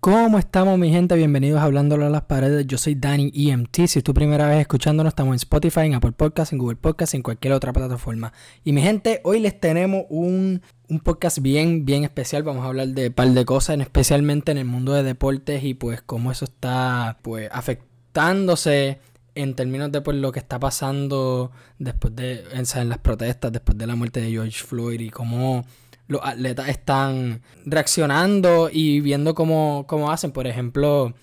[0.00, 1.14] ¿Cómo estamos mi gente?
[1.14, 2.66] Bienvenidos a Hablándolo a las Paredes.
[2.66, 3.86] Yo soy Danny EMT.
[3.86, 7.12] Si es tu primera vez escuchándonos, estamos en Spotify, en Apple Podcasts, en Google Podcasts,
[7.12, 8.32] en cualquier otra plataforma.
[8.64, 12.42] Y mi gente, hoy les tenemos un, un podcast bien, bien especial.
[12.44, 15.74] Vamos a hablar de un par de cosas, especialmente en el mundo de deportes y
[15.74, 19.00] pues cómo eso está pues afectándose
[19.34, 23.86] en términos de pues, lo que está pasando después de en las protestas, después de
[23.86, 25.66] la muerte de George Floyd y cómo
[26.10, 30.32] los atletas están reaccionando y viendo cómo, cómo hacen.
[30.32, 31.14] Por ejemplo,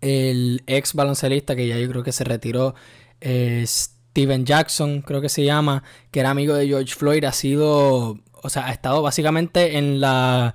[0.00, 2.76] el ex baloncelista que ya yo creo que se retiró,
[3.20, 5.82] eh, Steven Jackson, creo que se llama,
[6.12, 10.54] que era amigo de George Floyd, ha sido, o sea, ha estado básicamente en la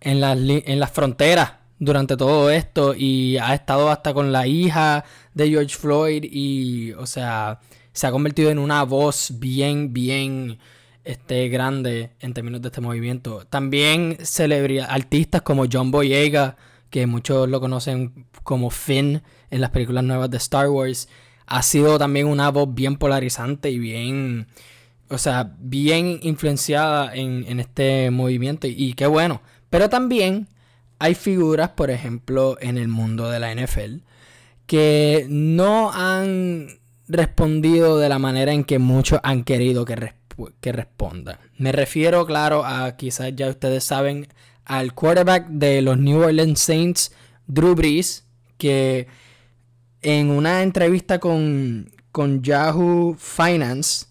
[0.00, 5.04] en las en las fronteras durante todo esto y ha estado hasta con la hija
[5.34, 7.58] de George Floyd y, o sea,
[7.92, 10.60] se ha convertido en una voz bien, bien
[11.06, 13.46] este, grande en términos de este movimiento.
[13.48, 16.56] También celebridades, artistas como John Boyega,
[16.90, 21.08] que muchos lo conocen como Finn en las películas nuevas de Star Wars,
[21.46, 24.48] ha sido también una voz bien polarizante y bien,
[25.08, 28.66] o sea, bien influenciada en, en este movimiento.
[28.66, 29.42] Y qué bueno.
[29.70, 30.48] Pero también
[30.98, 33.98] hay figuras, por ejemplo, en el mundo de la NFL,
[34.66, 40.15] que no han respondido de la manera en que muchos han querido que respondan
[40.60, 41.38] que responda.
[41.58, 44.28] Me refiero, claro, a quizás ya ustedes saben,
[44.64, 47.12] al quarterback de los New Orleans Saints,
[47.46, 48.24] Drew Brees,
[48.58, 49.06] que
[50.02, 54.06] en una entrevista con, con Yahoo Finance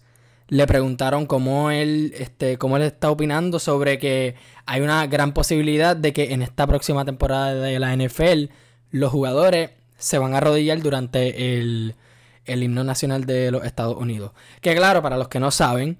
[0.48, 6.12] le preguntaron cómo él, este, cómo está opinando sobre que hay una gran posibilidad de
[6.12, 8.52] que en esta próxima temporada de la NFL
[8.90, 11.96] los jugadores se van a arrodillar durante el,
[12.44, 14.32] el himno nacional de los Estados Unidos.
[14.60, 15.98] Que claro, para los que no saben,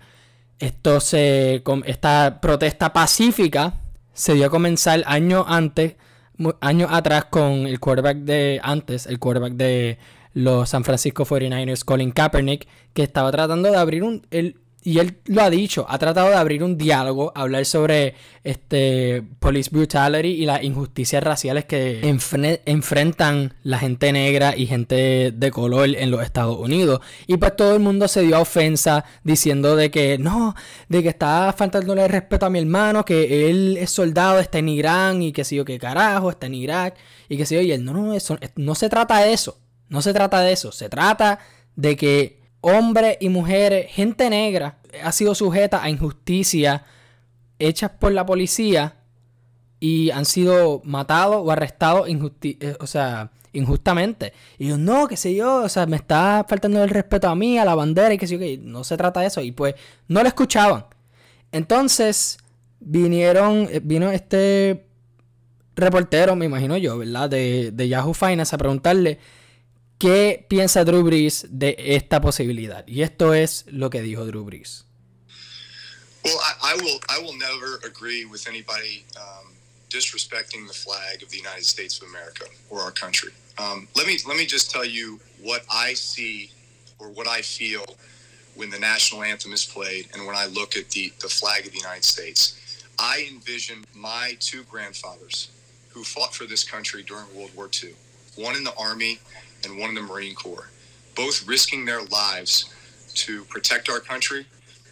[0.58, 3.80] esto se, esta protesta pacífica
[4.12, 5.96] se dio a comenzar años antes,
[6.60, 9.98] años atrás con el quarterback de antes, el quarterback de
[10.32, 15.18] los San Francisco 49ers, Colin Kaepernick, que estaba tratando de abrir un, el, y él
[15.24, 18.14] lo ha dicho, ha tratado de abrir un diálogo, hablar sobre
[18.44, 22.02] este police brutality y las injusticias raciales que
[22.66, 27.00] enfrentan la gente negra y gente de color en los Estados Unidos.
[27.26, 30.54] Y pues todo el mundo se dio a ofensa diciendo de que no,
[30.88, 35.20] de que está faltándole respeto a mi hermano, que él es soldado, está en Irán
[35.20, 36.94] y que sé yo qué carajo, está en Irak
[37.28, 39.58] y que sé yo, y él no, no, eso, no se trata de eso,
[39.88, 41.40] no se trata de eso, se trata
[41.74, 46.84] de que hombres y mujeres, gente negra, ha sido sujeta a injusticia
[47.60, 48.96] hechas por la policía
[49.78, 54.32] y han sido matados o arrestados eh, o sea, injustamente.
[54.58, 57.56] Y yo, no, qué sé yo, o sea, me está faltando el respeto a mí,
[57.56, 59.40] a la bandera y qué sé yo, que no se trata de eso.
[59.42, 59.76] Y pues
[60.08, 60.86] no lo escuchaban.
[61.52, 62.38] Entonces
[62.80, 64.86] vinieron, eh, vino este
[65.76, 67.30] reportero, me imagino yo, ¿verdad?
[67.30, 69.20] De, de Yahoo Finance a preguntarle
[69.98, 72.86] ¿Qué piensa Drew Brees de esta posibilidad?
[72.86, 74.84] Y esto es lo que dijo Drew Brees.
[76.22, 77.00] Well, I, I will.
[77.08, 79.52] I will never agree with anybody um,
[79.88, 83.30] disrespecting the flag of the United States of America or our country.
[83.58, 86.50] Um, let me let me just tell you what I see
[86.98, 87.84] or what I feel
[88.56, 91.72] when the national anthem is played and when I look at the the flag of
[91.72, 92.60] the United States.
[92.98, 95.50] I envision my two grandfathers
[95.90, 97.90] who fought for this country during World War II.
[98.36, 99.20] One in the Army
[99.66, 100.70] and one in the Marine Corps,
[101.14, 102.72] both risking their lives
[103.14, 104.46] to protect our country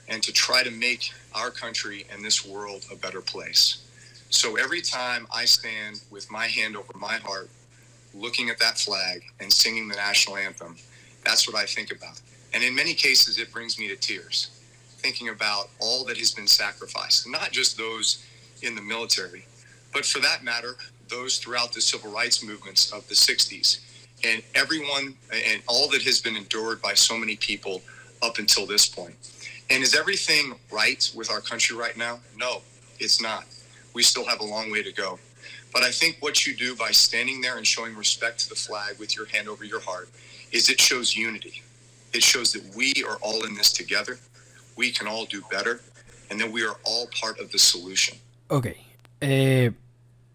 [0.08, 3.80] and to try to make our country and this world a better place.
[4.30, 7.48] So every time I stand with my hand over my heart,
[8.12, 10.76] looking at that flag and singing the national anthem,
[11.24, 12.20] that's what I think about.
[12.52, 14.50] And in many cases, it brings me to tears,
[14.98, 18.24] thinking about all that has been sacrificed, not just those
[18.62, 19.46] in the military,
[19.92, 20.76] but for that matter,
[21.08, 23.80] those throughout the civil rights movements of the 60s
[24.24, 27.82] and everyone and all that has been endured by so many people
[28.22, 29.14] up until this point.
[29.70, 32.20] And is everything right with our country right now?
[32.36, 32.62] No,
[32.98, 33.44] it's not.
[33.94, 35.18] We still have a long way to go.
[35.72, 38.98] But I think what you do by standing there and showing respect to the flag
[38.98, 40.09] with your hand over your heart
[40.53, 41.62] is it shows unity.
[42.12, 44.18] It shows that we are all in this together.
[44.77, 45.80] We can all do better.
[46.30, 48.18] And that we are all part of the solution.
[48.50, 48.78] Okay.
[49.20, 49.70] Eh,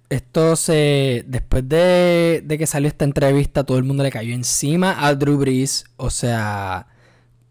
[0.10, 1.24] esto se.
[1.28, 5.38] Después de, de, que salió esta entrevista, todo el mundo le cayó encima a Drew
[5.38, 5.86] Brees.
[5.98, 6.88] O sea,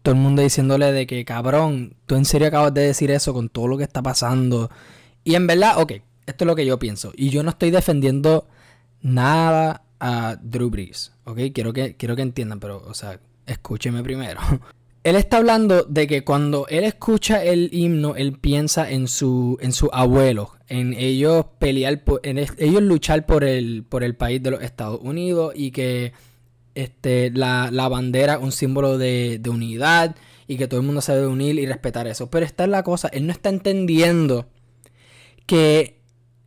[0.01, 3.49] todo el mundo diciéndole de que, cabrón, tú en serio acabas de decir eso con
[3.49, 4.69] todo lo que está pasando.
[5.23, 5.93] Y en verdad, ok,
[6.25, 7.11] esto es lo que yo pienso.
[7.15, 8.47] Y yo no estoy defendiendo
[9.01, 11.13] nada a Drew Brees.
[11.25, 14.39] Ok, quiero que, quiero que entiendan, pero, o sea, escúcheme primero.
[15.03, 19.71] Él está hablando de que cuando él escucha el himno, él piensa en su, en
[19.71, 24.61] su abuelo, en ellos pelear, en ellos luchar por el, por el país de los
[24.61, 26.13] Estados Unidos y que
[26.75, 30.15] este, la, la bandera un símbolo de, de, unidad
[30.47, 32.29] y que todo el mundo se debe unir y respetar eso.
[32.29, 34.47] Pero esta es la cosa, él no está entendiendo
[35.45, 35.99] que...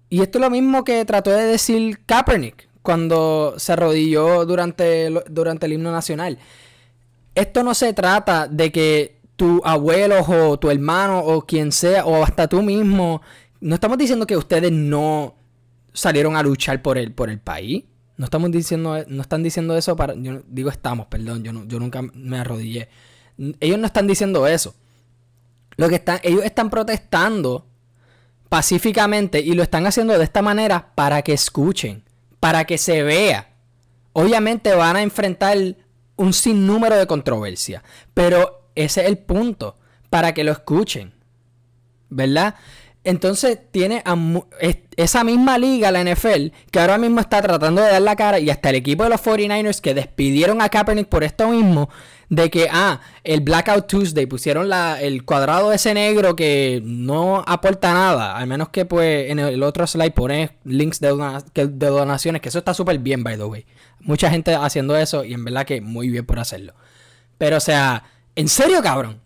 [0.09, 5.67] Y esto es lo mismo que trató de decir Kaepernick cuando se arrodilló durante, durante
[5.67, 6.39] el himno nacional.
[7.35, 12.23] Esto no se trata de que tu abuelo o tu hermano o quien sea o
[12.23, 13.23] hasta tú mismo
[13.63, 15.37] no estamos diciendo que ustedes no
[15.93, 17.85] salieron a luchar por el, por el país.
[18.17, 20.15] No estamos diciendo, no están diciendo eso para.
[20.15, 22.89] Yo digo estamos, perdón, yo, no, yo nunca me arrodillé.
[23.61, 24.75] Ellos no están diciendo eso.
[25.77, 27.67] Lo que están, ellos están protestando
[28.49, 32.05] pacíficamente y lo están haciendo de esta manera para que escuchen,
[32.41, 33.55] para que se vea.
[34.13, 35.57] Obviamente van a enfrentar
[36.17, 37.83] un sinnúmero de controversia,
[38.13, 39.79] pero ese es el punto,
[40.11, 41.15] para que lo escuchen.
[42.11, 42.57] ¿Verdad?
[43.05, 44.05] Entonces tiene
[44.97, 48.49] esa misma liga, la NFL, que ahora mismo está tratando de dar la cara y
[48.49, 51.89] hasta el equipo de los 49ers que despidieron a Kaepernick por esto mismo,
[52.29, 57.93] de que, ah, el Blackout Tuesday, pusieron la, el cuadrado ese negro que no aporta
[57.93, 61.09] nada, al menos que pues en el otro slide pone links de,
[61.55, 63.67] de donaciones, que eso está súper bien, by the way.
[63.99, 66.75] Mucha gente haciendo eso y en verdad que muy bien por hacerlo.
[67.37, 68.05] Pero o sea,
[68.37, 69.21] en serio, cabrón,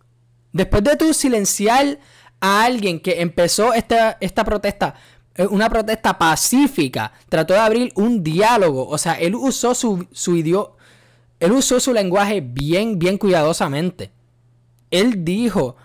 [0.53, 1.99] después de tu silenciar
[2.41, 4.95] a alguien que empezó esta, esta protesta,
[5.35, 10.37] eh, una protesta pacífica, trató de abrir un diálogo, o sea, él usó su, su
[10.37, 10.71] idioma,
[11.41, 14.11] él usó su lenguaje bien, bien cuidadosamente.
[14.91, 15.77] Él dijo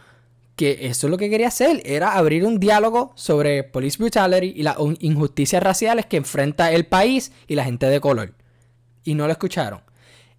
[0.56, 4.64] que eso es lo que quería hacer, era abrir un diálogo sobre police brutality y
[4.64, 8.36] las injusticias raciales que enfrenta el país y la gente de color.
[9.04, 9.82] Y no lo escucharon.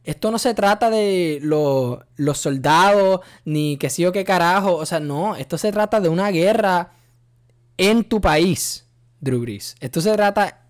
[0.04, 4.74] Esto no se trata de los soldados, ni que sí o qué carajo.
[4.74, 6.92] O sea, no, esto se trata de una guerra
[7.76, 8.86] en tu país,
[9.20, 9.76] Drew Brees.
[9.80, 10.66] Esto se trata,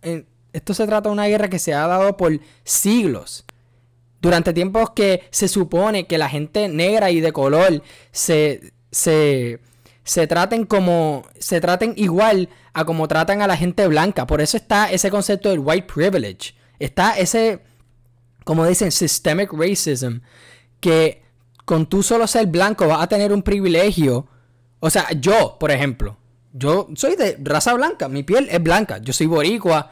[0.53, 3.45] esto se trata de una guerra que se ha dado por siglos.
[4.21, 7.83] Durante tiempos que se supone que la gente negra y de color
[8.13, 9.61] se, se,
[10.05, 11.25] se traten como.
[11.39, 14.27] se traten igual a como tratan a la gente blanca.
[14.27, 16.55] Por eso está ese concepto del white privilege.
[16.79, 17.61] Está ese
[18.45, 20.19] como dicen, systemic racism,
[20.81, 21.23] que
[21.65, 24.27] con tú solo ser blanco vas a tener un privilegio.
[24.81, 26.17] O sea, yo, por ejemplo,
[26.53, 29.91] yo soy de raza blanca, mi piel es blanca, yo soy boricua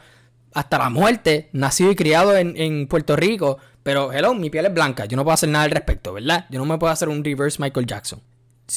[0.53, 5.05] hasta la muerte, nacido y criado en, Puerto Rico, pero hello, mi piel es blanca,
[5.05, 6.45] yo no puedo hacer nada al respecto, ¿verdad?
[6.49, 8.21] Yo no me puedo hacer un reverse Michael Jackson.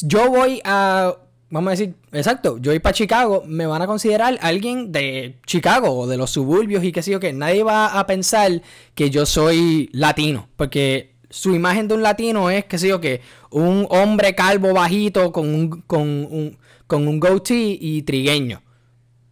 [0.03, 1.15] Yo voy a
[1.55, 5.97] vamos a decir, exacto, yo voy para Chicago, me van a considerar alguien de Chicago
[5.97, 8.61] o de los suburbios y qué sé yo que nadie va a pensar
[8.97, 13.21] que yo soy latino, porque su imagen de un latino es, qué sé yo que,
[13.51, 16.59] un hombre calvo bajito con un, con un,
[16.89, 18.61] con un goatee y trigueño.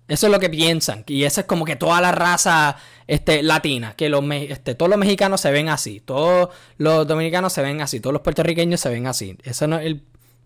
[0.06, 1.04] Eso es lo que piensan.
[1.08, 2.76] Y esa es como que toda la raza
[3.06, 3.94] este, latina.
[3.96, 6.00] Que los, este, todos los mexicanos se ven así.
[6.00, 7.98] Todos los dominicanos se ven así.
[7.98, 9.38] Todos los puertorriqueños se ven así.
[9.42, 10.02] Eso no el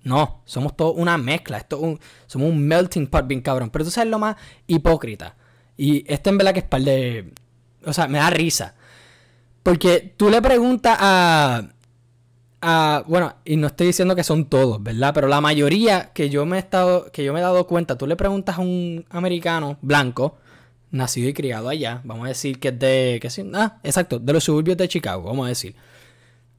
[0.07, 1.59] no, somos todos una mezcla.
[1.59, 1.99] Esto un,
[2.29, 3.71] somos un melting pot bien cabrón.
[3.71, 4.37] Pero tú sabes lo más
[4.69, 5.35] hipócrita.
[5.77, 7.33] Y esto en verdad que es par de.
[7.85, 8.77] O sea, me da risa.
[9.65, 11.71] Porque tú le preguntas a.
[12.61, 15.13] a bueno, y no estoy diciendo que son todos, ¿verdad?
[15.13, 17.11] Pero la mayoría que yo me he estado.
[17.11, 20.37] que yo me he dado cuenta, tú le preguntas a un americano blanco,
[20.93, 23.19] nacido y criado allá, vamos a decir que es de.
[23.21, 25.75] Que ah, exacto, de los suburbios de Chicago, vamos a decir.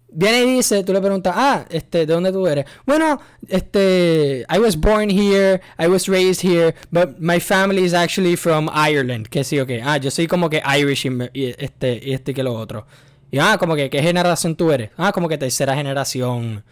[0.10, 2.66] Viene y dice, tú le preguntas, ah, este, ¿de dónde tú eres?
[2.86, 8.38] Bueno, este, I was born here, I was raised here, but my family is actually
[8.38, 9.28] from Ireland.
[9.28, 9.72] Que sí, ok.
[9.84, 12.88] Ah, yo soy como que Irish y, este, y este que lo otro.
[13.32, 14.92] Y ah, como que, ¿qué generación tú eres?
[14.96, 16.64] Ah, como que tercera generación,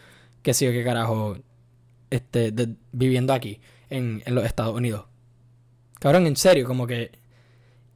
[0.41, 1.37] que sí, o qué carajo,
[2.09, 2.53] este,
[2.93, 5.05] viviendo aquí, en, en los Estados Unidos.
[5.99, 7.11] Cabrón, en serio, como que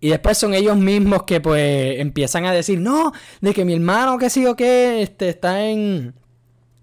[0.02, 4.18] y después son ellos mismos que pues empiezan a decir, no, de que mi hermano,
[4.18, 6.14] que sí o qué, este, está en,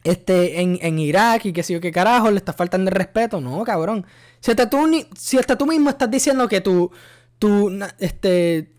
[0.04, 3.40] este, en, en Irak y que sí o qué carajo, le está faltando el respeto.
[3.40, 4.06] No, cabrón.
[4.40, 4.78] Si hasta tú,
[5.16, 6.90] si hasta tú mismo estás diciendo que tu,
[7.38, 8.72] tu, este,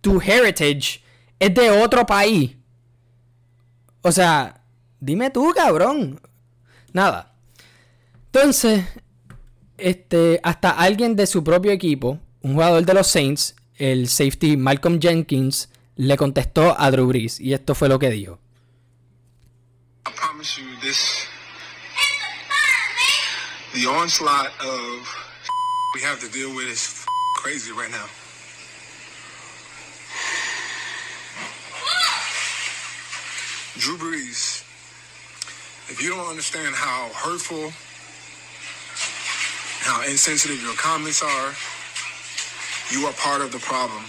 [0.00, 1.02] tu heritage
[1.38, 2.56] es de otro país.
[4.00, 4.62] O sea,
[5.00, 6.20] dime tú, cabrón.
[6.92, 7.34] Nada.
[8.26, 8.84] Entonces,
[9.76, 15.00] este, hasta alguien de su propio equipo, un jugador de los Saints, el safety Malcolm
[15.00, 18.38] Jenkins le contestó a Drew Brees y esto fue lo que dijo.
[20.06, 21.26] I promise you this
[23.74, 25.14] the onslaught of
[25.94, 27.04] we have to deal with is
[27.36, 28.06] crazy right now.
[33.78, 34.64] Drew Brees,
[35.90, 37.70] if you don't understand how hurtful,
[39.84, 41.52] how insensitive your comments are,
[42.90, 44.02] You are part of the problem.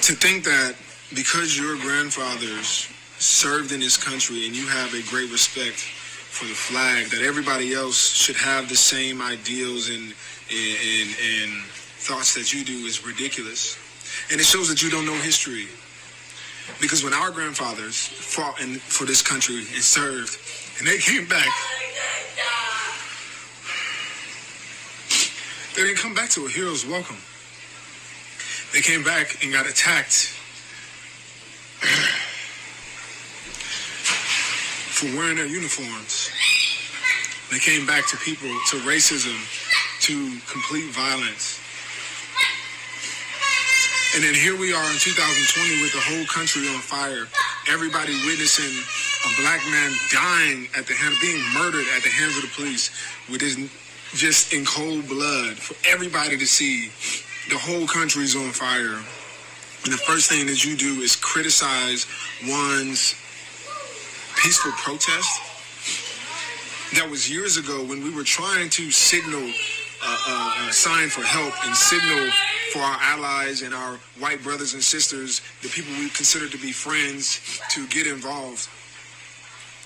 [0.00, 0.74] To think that
[1.14, 6.54] because your grandfathers served in this country and you have a great respect for the
[6.54, 10.14] flag, that everybody else should have the same ideals and,
[10.50, 11.64] and, and,
[12.04, 13.78] thoughts that you do is ridiculous.
[14.30, 15.68] And it shows that you don't know history.
[16.80, 20.36] Because when our grandfathers fought in, for this country and served,
[20.78, 21.48] and they came back,
[25.74, 27.18] they didn't come back to a hero's welcome.
[28.72, 30.30] They came back and got attacked
[34.94, 36.30] for wearing their uniforms.
[37.50, 39.34] They came back to people, to racism,
[40.02, 41.60] to complete violence.
[44.14, 47.26] And then here we are in 2020 with the whole country on fire.
[47.68, 48.70] Everybody witnessing
[49.26, 52.90] a black man dying at the hand, being murdered at the hands of the police,
[53.28, 53.58] with his
[54.14, 56.90] just in cold blood for everybody to see.
[57.50, 59.02] The whole country's on fire.
[59.84, 62.06] And the first thing that you do is criticize
[62.46, 63.14] one's
[64.42, 65.28] peaceful protest.
[66.94, 71.22] That was years ago when we were trying to signal uh, uh, a sign for
[71.22, 72.30] help and signal
[72.72, 76.72] for our allies and our white brothers and sisters, the people we consider to be
[76.72, 78.68] friends, to get involved.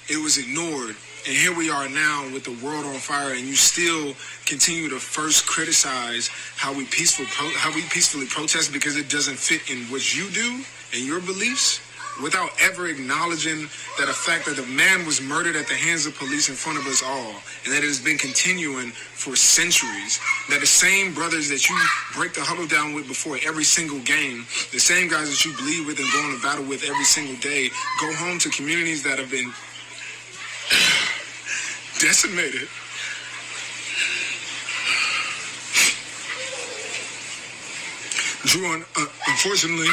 [0.09, 0.97] It was ignored.
[1.27, 4.15] And here we are now with the world on fire, and you still
[4.47, 9.37] continue to first criticize how we peaceful pro- how we peacefully protest because it doesn't
[9.37, 11.85] fit in what you do and your beliefs,
[12.23, 16.17] without ever acknowledging that a fact that the man was murdered at the hands of
[16.17, 17.35] police in front of us all,
[17.65, 20.19] and that it has been continuing for centuries.
[20.49, 21.77] That the same brothers that you
[22.15, 25.87] break the huddle down with before every single game, the same guys that you bleed
[25.87, 27.69] with and go into battle with every single day,
[28.01, 29.53] go home to communities that have been
[32.01, 32.69] decimated.
[38.45, 39.89] Drew, un- uh, unfortunately,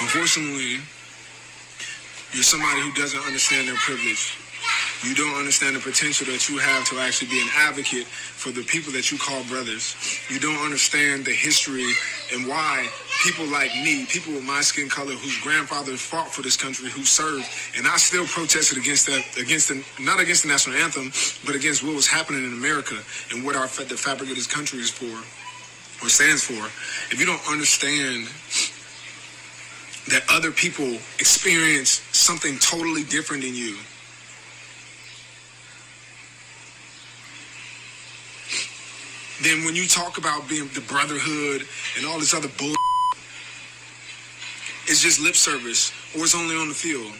[0.00, 0.80] unfortunately,
[2.32, 4.41] you're somebody who doesn't understand their privilege.
[5.02, 8.62] You don't understand the potential that you have to actually be an advocate for the
[8.62, 9.96] people that you call brothers.
[10.30, 11.90] You don't understand the history
[12.32, 12.86] and why
[13.24, 17.02] people like me, people with my skin color, whose grandfather fought for this country, who
[17.02, 17.44] served,
[17.76, 21.10] and I still protested against that, against the, not against the national anthem,
[21.44, 22.94] but against what was happening in America
[23.32, 25.10] and what our the fabric of this country is for,
[26.04, 26.62] or stands for.
[27.12, 28.30] If you don't understand
[30.14, 30.86] that other people
[31.18, 33.76] experience something totally different than you.
[39.42, 41.66] Then when you talk about being the brotherhood
[41.98, 42.74] and all this other bull,
[44.86, 47.12] it's just lip service or it's only on the field.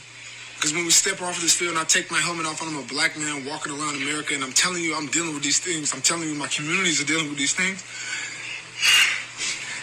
[0.55, 2.71] Because when we step off of this field and I take my helmet off and
[2.71, 5.59] I'm a black man walking around America and I'm telling you I'm dealing with these
[5.59, 7.83] things, I'm telling you my communities are dealing with these things.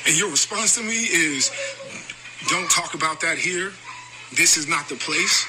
[0.08, 1.51] And your response to me is,
[2.48, 3.74] don't talk about that here.
[4.38, 5.46] This is not the place.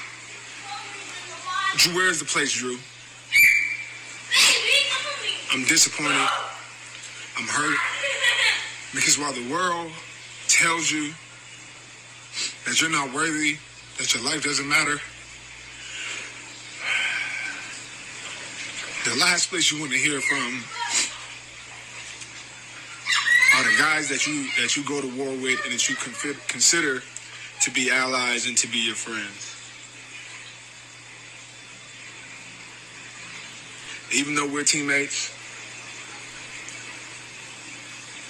[1.77, 2.77] Drew, where is the place, Drew?
[5.53, 6.50] I'm disappointed.
[7.41, 7.77] I'm hurt.
[8.93, 9.91] Because while the world
[10.47, 11.11] tells you
[12.65, 13.57] that you're not worthy,
[13.97, 14.99] that your life doesn't matter,
[19.05, 20.63] the last place you want to hear from
[23.57, 26.47] are the guys that you that you go to war with and that you confi-
[26.47, 27.01] consider
[27.61, 29.47] to be allies and to be your friends.
[34.13, 35.33] Even though we're teammates,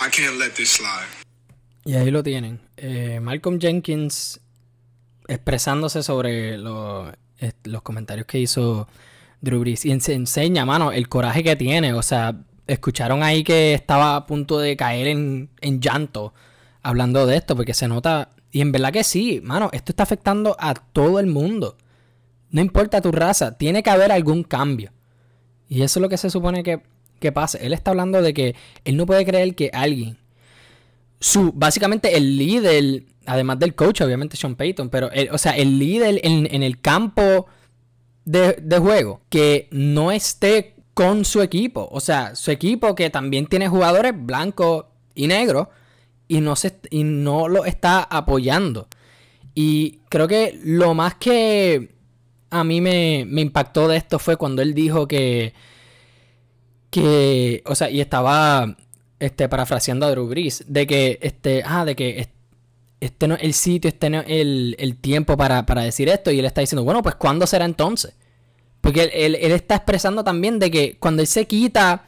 [0.05, 1.08] I can't let this slide.
[1.86, 2.60] Y ahí lo tienen.
[2.77, 4.39] Eh, Malcolm Jenkins
[5.27, 6.55] expresándose sobre
[7.39, 8.88] est- los comentarios que hizo
[9.41, 9.86] Drew Brees.
[9.86, 11.93] Y se enseña, mano, el coraje que tiene.
[11.93, 12.36] O sea,
[12.67, 16.34] escucharon ahí que estaba a punto de caer en, en llanto
[16.84, 18.29] hablando de esto, porque se nota.
[18.51, 21.77] Y en verdad que sí, mano, esto está afectando a todo el mundo.
[22.50, 24.91] No importa tu raza, tiene que haber algún cambio.
[25.70, 26.81] Y eso es lo que se supone que,
[27.22, 27.66] que pase.
[27.66, 30.18] Él está hablando de que él no puede creer que alguien
[31.20, 35.78] su, básicamente el líder, además del coach, obviamente Sean Payton, pero, el- o sea, el
[35.78, 37.46] líder en, en el campo
[38.25, 43.46] de, de juego, que no esté con su equipo, o sea, su equipo que también
[43.46, 45.68] tiene jugadores blancos y negros,
[46.28, 48.88] y no, se, y no lo está apoyando.
[49.54, 51.94] Y creo que lo más que
[52.50, 55.54] a mí me, me impactó de esto fue cuando él dijo que,
[56.92, 58.76] que, o sea, y estaba
[59.20, 62.30] este, parafraseando a Drew Brees, de que, este, ah, de que es-
[63.00, 66.30] este no es el sitio, este no es el, el tiempo para, para decir esto,
[66.32, 68.14] y él está diciendo, bueno, pues ¿cuándo será entonces?
[68.82, 72.06] Porque él, él, está expresando también de que cuando él se quita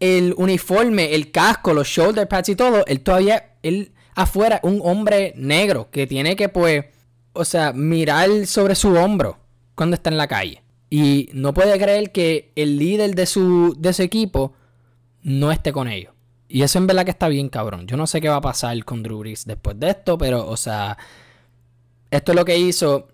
[0.00, 5.32] el uniforme, el casco, los shoulder pads y todo, él todavía, él afuera, un hombre
[5.36, 6.84] negro que tiene que, pues,
[7.32, 9.38] o sea, mirar sobre su hombro
[9.74, 10.62] cuando está en la calle.
[10.98, 14.54] Y no puede creer que el líder de su, de equipo
[15.22, 16.14] no esté con ellos.
[16.48, 17.86] Y eso en verdad que está bien, cabrón.
[17.86, 20.96] Yo no sé qué va a pasar con Drew después de esto, pero, o sea,
[22.10, 23.08] esto es lo que hizo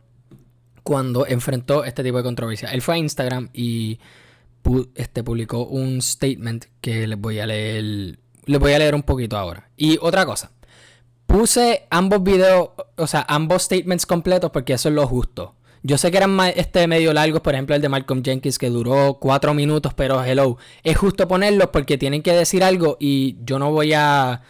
[0.85, 2.69] cuando enfrentó este tipo de controversia.
[2.69, 3.99] Él fue a Instagram y
[4.95, 8.17] este, publicó un statement que les voy a leer.
[8.45, 9.71] Les voy a leer un poquito ahora.
[9.77, 10.53] Y otra cosa.
[11.27, 15.57] Puse ambos videos, o sea, ambos statements completos porque eso es lo justo.
[15.85, 19.19] Yo sé que eran este medio largos, por ejemplo el de Malcolm Jenkins que duró
[19.21, 23.73] cuatro minutos, pero hello, es justo ponerlos porque tienen que decir algo y yo no
[23.73, 24.43] voy a,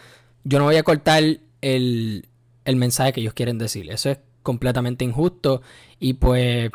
[0.43, 1.23] yo no voy a cortar
[1.61, 2.27] el,
[2.65, 3.89] el mensaje que ellos quieren decir.
[3.89, 5.63] Eso es completamente injusto
[5.99, 6.69] y pues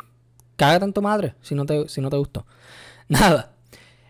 [0.57, 2.45] caga tanto madre si no te, si no te gustó.
[3.07, 3.53] Nada.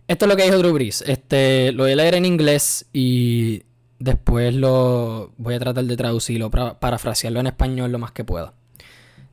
[0.08, 1.04] Esto es lo que dijo Drew Brees.
[1.04, 3.62] Este, lo voy a leer en inglés y
[4.00, 8.56] después lo voy a tratar de traducirlo, para parafrasearlo en español lo más que pueda.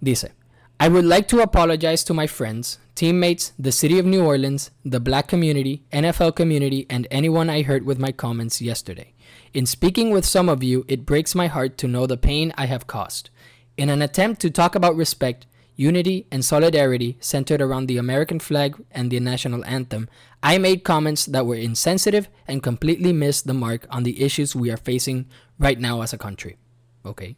[0.01, 0.35] Dice.
[0.79, 5.01] I would like to apologize to my friends, teammates, the city of New Orleans, the
[5.01, 9.15] black community, NFL community, and anyone I hurt with my comments yesterday.
[9.55, 12.67] In speaking with some of you, it breaks my heart to know the pain I
[12.67, 13.31] have caused.
[13.79, 18.77] In an attempt to talk about respect, unity, and solidarity centered around the American flag
[18.91, 20.11] and the national anthem,
[20.43, 24.71] I made comments that were insensitive and completely missed the mark on the issues we
[24.71, 25.25] are facing
[25.59, 26.59] right now as a country.
[27.07, 27.37] Okay.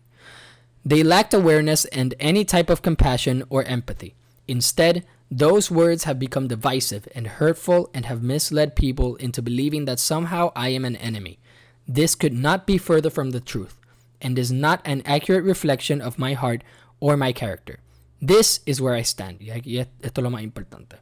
[0.84, 4.14] They lacked awareness and any type of compassion or empathy.
[4.46, 10.00] Instead, those words have become divisive and hurtful and have misled people into believing that
[10.00, 11.38] somehow I am an enemy.
[11.86, 13.76] This could not be further from the truth
[14.22, 16.62] and is not an accurate reflection of my heart
[17.00, 17.80] or my character.
[18.20, 19.38] This is where I stand.
[19.40, 19.62] Y
[20.02, 20.96] esto es lo más importante.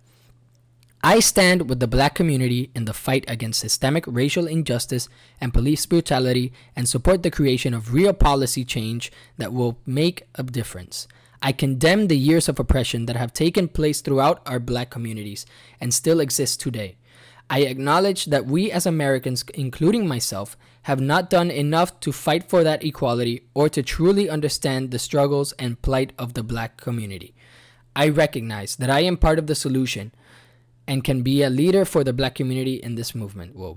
[1.09, 5.09] I stand with the black community in the fight against systemic racial injustice
[5.41, 10.43] and police brutality and support the creation of real policy change that will make a
[10.43, 11.07] difference.
[11.41, 15.47] I condemn the years of oppression that have taken place throughout our black communities
[15.81, 16.97] and still exist today.
[17.49, 20.57] I acknowledge that we as Americans, including myself,
[20.91, 25.53] have not done enough to fight for that equality or to truly understand the struggles
[25.53, 27.33] and plight of the black community.
[27.95, 30.11] I recognize that I am part of the solution
[30.87, 33.57] and can be a leader for the black community in this movement.
[33.57, 33.77] Whoa.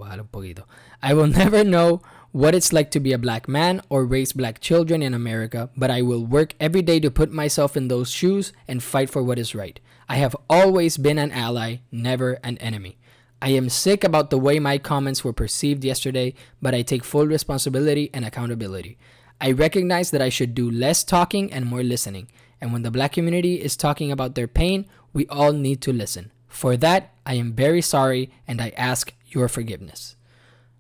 [1.02, 4.60] I will never know what it's like to be a black man or raise black
[4.60, 8.54] children in America, but I will work every day to put myself in those shoes
[8.68, 9.80] and fight for what is right.
[10.08, 12.98] I have always been an ally, never an enemy.
[13.42, 17.26] I am sick about the way my comments were perceived yesterday, but I take full
[17.26, 18.98] responsibility and accountability.
[19.40, 22.28] I recognize that I should do less talking and more listening.
[22.60, 26.32] And when the black community is talking about their pain, we all need to listen.
[26.50, 30.18] For that, I am very sorry and I ask your forgiveness.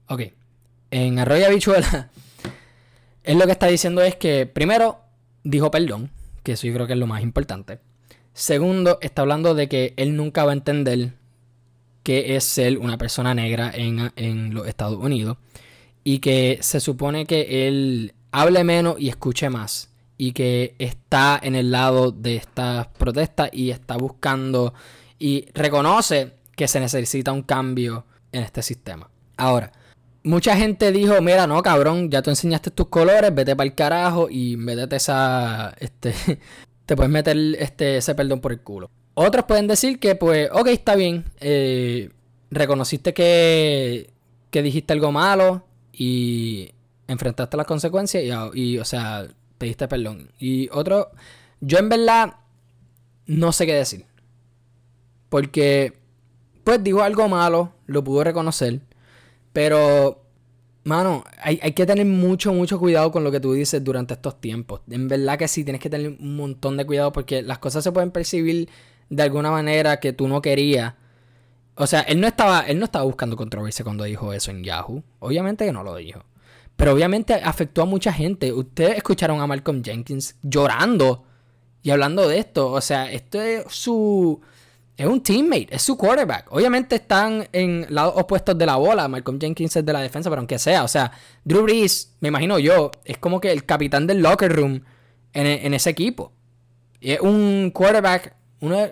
[0.07, 0.33] Ok,
[0.91, 2.09] en Arroyo Habichuela,
[3.23, 4.99] él lo que está diciendo es que, primero,
[5.43, 6.11] dijo perdón,
[6.43, 7.79] que eso yo creo que es lo más importante.
[8.33, 11.13] Segundo, está hablando de que él nunca va a entender
[12.03, 15.37] qué es ser una persona negra en, en los Estados Unidos
[16.03, 21.55] y que se supone que él hable menos y escuche más y que está en
[21.55, 24.73] el lado de estas protestas y está buscando
[25.19, 29.09] y reconoce que se necesita un cambio en este sistema.
[29.37, 29.71] Ahora,
[30.23, 34.29] mucha gente dijo, mira, no, cabrón, ya tú enseñaste tus colores, vete para el carajo
[34.29, 36.13] y métete esa, este,
[36.85, 38.89] te puedes meter este, ese perdón por el culo.
[39.13, 42.09] Otros pueden decir que, pues, ok, está bien, eh,
[42.51, 44.11] reconociste que,
[44.49, 46.71] que dijiste algo malo y
[47.07, 49.27] enfrentaste las consecuencias y, y, o sea,
[49.57, 50.31] pediste perdón.
[50.39, 51.11] Y otro,
[51.59, 52.35] yo en verdad
[53.25, 54.05] no sé qué decir.
[55.29, 55.93] Porque,
[56.63, 58.81] pues dijo algo malo, lo pudo reconocer.
[59.53, 60.23] Pero,
[60.83, 64.81] mano, hay, que tener mucho, mucho cuidado con lo que tú dices durante estos tiempos.
[64.89, 67.91] En verdad que sí, tienes que tener un montón de cuidado porque las cosas se
[67.91, 68.69] pueden percibir
[69.09, 70.95] de alguna manera que tú no querías.
[71.75, 75.03] O sea, él no estaba, él no estaba buscando controversia cuando dijo eso en Yahoo.
[75.19, 76.25] Obviamente que no lo dijo.
[76.75, 78.53] Pero obviamente afectó a mucha gente.
[78.53, 81.25] Ustedes escucharon a Malcolm Jenkins llorando
[81.81, 82.71] y hablando de esto.
[82.71, 84.41] O sea, esto es su
[84.99, 86.51] es un teammate, es su quarterback.
[86.51, 89.07] Obviamente están en lados opuestos de la bola.
[89.07, 91.13] Malcolm Jenkins es de la defensa, pero aunque sea, o sea,
[91.45, 94.83] Drew Brees, me imagino yo, es como que el capitán del locker room
[95.31, 96.33] en, ese equipo.
[96.99, 98.89] Y es un quarterback, uno,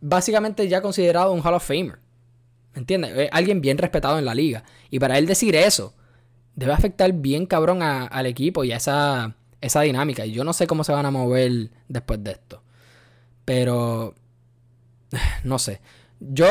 [0.00, 1.98] básicamente ya considerado un Hall of Famer.
[2.72, 3.14] ¿Me entiendes?
[3.14, 4.64] Es alguien bien respetado en la liga.
[4.88, 5.92] Y para él decir eso,
[6.54, 10.24] debe afectar bien cabrón al equipo y a esa, esa dinámica.
[10.24, 12.62] Y yo no sé cómo se van a mover después de esto.
[13.44, 14.14] Pero
[15.44, 15.80] no sé.
[16.20, 16.48] Yo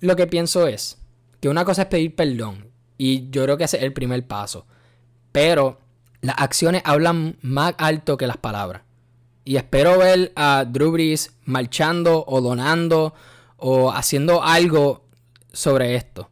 [0.00, 0.98] lo que pienso es
[1.40, 4.66] que una cosa es pedir perdón y yo creo que ese es el primer paso.
[5.32, 5.78] Pero
[6.20, 8.82] las acciones hablan más alto que las palabras.
[9.44, 13.14] Y espero ver a Drew Brees marchando o donando
[13.56, 15.06] o haciendo algo
[15.52, 16.30] sobre esto.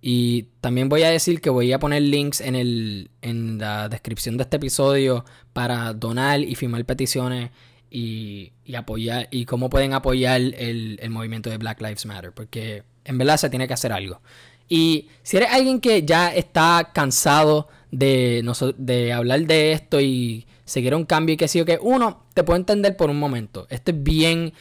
[0.00, 4.36] Y también voy a decir que voy a poner links en, el, en la descripción
[4.36, 7.50] de este episodio para donar y firmar peticiones
[7.92, 12.32] y, apoyar y cómo pueden apoyar el, movimiento de Black Lives Matter.
[12.32, 14.20] Porque en verdad se tiene que hacer algo.
[14.68, 18.42] Y si eres alguien que ya está cansado de,
[18.78, 22.42] de hablar de esto y seguir un cambio y que sí o que, uno, te
[22.42, 23.66] puedo entender por un momento.
[23.68, 24.52] Esto es bien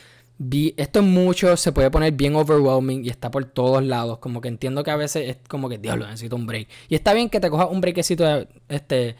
[0.78, 4.18] esto es mucho, se puede poner bien overwhelming y está por todos lados.
[4.20, 6.68] Como que entiendo que a veces es como que, diablo, necesito un break.
[6.90, 9.16] Y está bien que te cojas un breakcito este,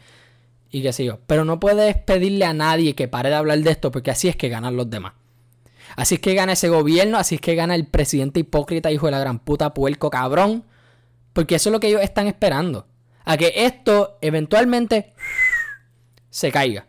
[0.72, 1.20] y qué sé yo.
[1.28, 4.34] Pero no puedes pedirle a nadie que pare de hablar de esto porque así es
[4.34, 5.12] que ganan los demás.
[5.94, 9.12] Así es que gana ese gobierno, así es que gana el presidente hipócrita, hijo de
[9.12, 10.64] la gran puta, puerco cabrón.
[11.34, 12.86] Porque eso es lo que ellos están esperando.
[13.24, 15.12] A que esto eventualmente
[16.30, 16.86] se caiga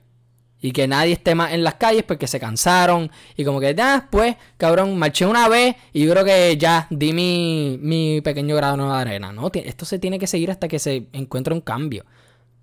[0.62, 4.08] y que nadie esté más en las calles porque se cansaron y como que, ah,
[4.10, 8.78] pues, cabrón, marché una vez y yo creo que ya di mi, mi pequeño grado
[8.78, 9.52] de arena, ¿no?
[9.54, 12.06] Esto se tiene que seguir hasta que se encuentre un cambio.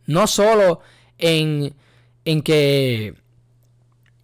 [0.06, 0.80] No solo
[1.20, 1.74] en,
[2.24, 3.14] en que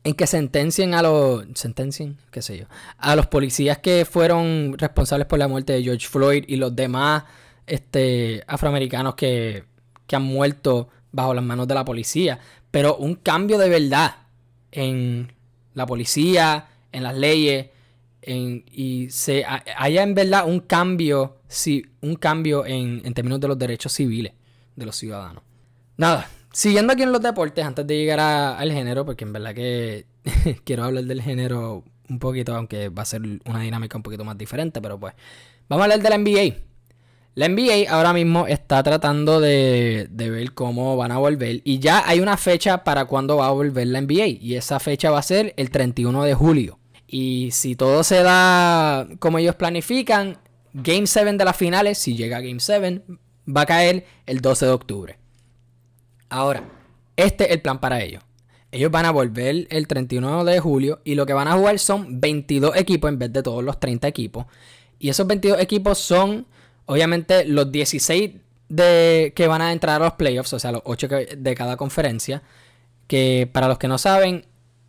[0.06, 5.26] en que sentencien a los sentencien, qué sé yo, a los policías que fueron responsables
[5.26, 7.24] por la muerte de George Floyd y los demás
[7.66, 9.64] este afroamericanos que,
[10.06, 12.38] que han muerto bajo las manos de la policía,
[12.70, 14.14] pero un cambio de verdad
[14.70, 15.32] en
[15.74, 17.66] la policía, en las leyes,
[18.22, 23.48] en, y se haya en verdad un cambio, sí, un cambio en, en términos de
[23.48, 24.32] los derechos civiles
[24.76, 25.42] de los ciudadanos.
[25.96, 30.06] Nada, siguiendo aquí en los deportes, antes de llegar al género, porque en verdad que
[30.64, 34.38] quiero hablar del género un poquito, aunque va a ser una dinámica un poquito más
[34.38, 35.12] diferente, pero pues
[35.68, 36.56] vamos a hablar de la NBA.
[37.34, 41.60] La NBA ahora mismo está tratando de, ver cómo van a volver.
[41.62, 44.26] Y ya hay una fecha para cuándo va a volver la NBA.
[44.40, 46.78] Y esa fecha va a ser el 31 de julio.
[47.06, 50.38] Y si todo se da como ellos planifican,
[50.72, 53.02] Game 7 de las finales, si llega Game 7,
[53.54, 55.25] va a caer el 12 de octubre.
[56.28, 56.64] Ahora,
[57.16, 58.22] este es el plan para ellos.
[58.72, 62.20] Ellos van a volver el 31 de julio y lo que van a jugar son
[62.20, 64.46] 22 equipos en vez de todos los 30 equipos.
[64.98, 66.46] Y esos 22 equipos son
[66.86, 68.32] Obviamente, los 16
[68.68, 72.42] de, que van a entrar a los playoffs, o sea, los 8 de cada conferencia,
[73.08, 74.46] que para los que no saben,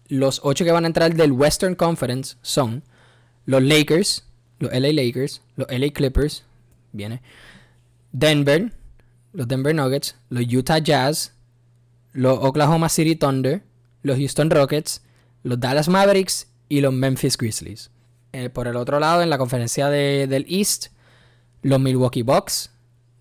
[0.08, 2.84] los 8 que van a entrar del Western Conference son
[3.46, 4.26] los Lakers,
[4.60, 6.46] los LA Lakers, los LA Clippers,
[6.92, 7.22] viene,
[8.12, 8.72] Denver,
[9.38, 11.32] los Denver Nuggets, los Utah Jazz,
[12.12, 13.62] los Oklahoma City Thunder,
[14.02, 15.04] los Houston Rockets,
[15.44, 17.92] los Dallas Mavericks y los Memphis Grizzlies.
[18.34, 20.88] Eh, por el otro lado, en la conferencia del East,
[21.62, 22.72] los Milwaukee Bucks,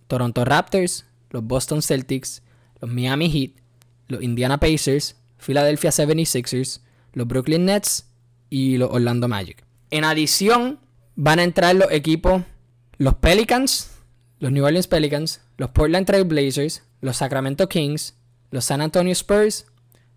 [0.07, 2.42] Toronto Raptors, los Boston Celtics,
[2.81, 3.50] los Miami Heat,
[4.09, 6.81] los Indiana Pacers, Philadelphia 76ers,
[7.12, 8.07] los Brooklyn Nets
[8.48, 9.62] y los Orlando Magic.
[9.90, 10.81] En adición,
[11.14, 12.42] van a entrar los equipos,
[12.96, 13.90] los Pelicans,
[14.38, 18.14] los New Orleans Pelicans, los Portland Trail Blazers, los Sacramento Kings,
[18.51, 19.66] los San Antonio Spurs,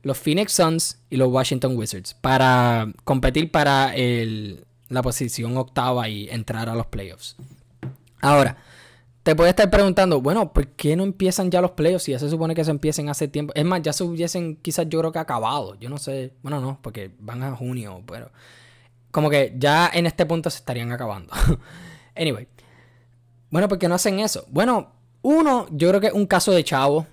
[0.01, 6.69] los Phoenix Suns y los Washington Wizards para competir para la posición octava y entrar
[6.69, 7.35] a los playoffs.
[8.21, 8.57] Ahora,
[9.23, 12.29] te puedes estar preguntando, bueno, ¿por qué no empiezan ya los playoffs si ya se
[12.29, 13.53] supone que se empiecen hace tiempo?
[13.55, 15.75] Es más, ya se hubiesen quizás yo creo que acabado.
[15.75, 18.31] Yo no sé, bueno, no, porque van a junio, pero
[19.11, 21.33] como que ya en este punto se estarían acabando.
[22.15, 22.47] anyway.
[23.51, 24.45] Bueno, ¿por qué no hacen eso?
[24.49, 27.07] Bueno, uno, yo creo que es un caso de chavo.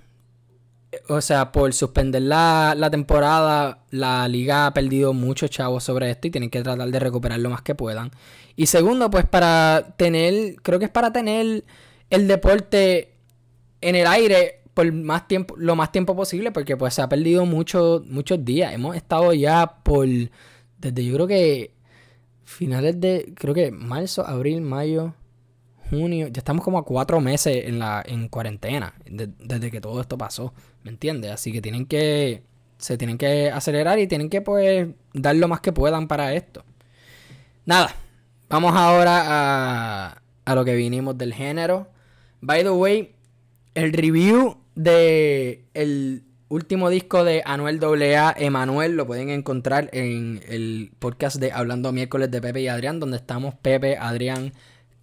[1.08, 6.28] O sea, por suspender la, la temporada, la liga ha perdido muchos chavos sobre esto
[6.28, 8.10] y tienen que tratar de recuperar lo más que puedan.
[8.54, 11.64] Y segundo, pues para tener, creo que es para tener
[12.08, 13.14] el deporte
[13.80, 17.46] en el aire por más tiempo, lo más tiempo posible, porque pues se ha perdido
[17.46, 18.72] mucho, muchos días.
[18.72, 21.74] Hemos estado ya por, desde yo creo que
[22.44, 25.14] finales de, creo que marzo, abril, mayo,
[25.90, 30.18] junio, ya estamos como a cuatro meses en la en cuarentena, desde que todo esto
[30.18, 31.32] pasó, ¿me entiendes?
[31.32, 32.42] Así que tienen que,
[32.78, 36.64] se tienen que acelerar y tienen que pues dar lo más que puedan para esto.
[37.64, 37.94] Nada,
[38.48, 41.88] Vamos ahora a, a lo que vinimos del género.
[42.40, 43.12] By the way,
[43.74, 50.92] el review de el último disco de Anuel AA, Emanuel, lo pueden encontrar en el
[51.00, 54.52] podcast de Hablando Miércoles de Pepe y Adrián, donde estamos Pepe, Adrián,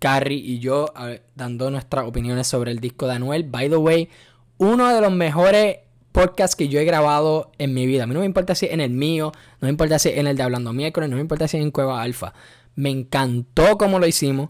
[0.04, 0.94] Carrie y yo
[1.34, 3.46] dando nuestras opiniones sobre el disco de Anuel.
[3.46, 4.10] By the way,
[4.58, 5.78] uno de los mejores
[6.12, 8.04] podcasts que yo he grabado en mi vida.
[8.04, 10.36] A mí no me importa si en el mío, no me importa si en el
[10.36, 12.34] de Hablando Miércoles, no me importa si en Cueva Alfa.
[12.76, 14.50] Me encantó cómo lo hicimos.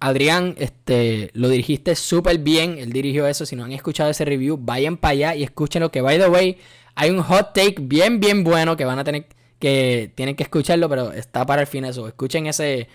[0.00, 2.78] Adrián, este, lo dirigiste súper bien.
[2.78, 3.44] Él dirigió eso.
[3.44, 6.30] Si no han escuchado ese review, vayan para allá y escuchen lo que, by the
[6.30, 6.56] way,
[6.94, 9.26] hay un hot take bien, bien bueno que van a tener
[9.58, 12.08] que tienen que escucharlo, pero está para el fin eso.
[12.08, 12.88] Escuchen ese,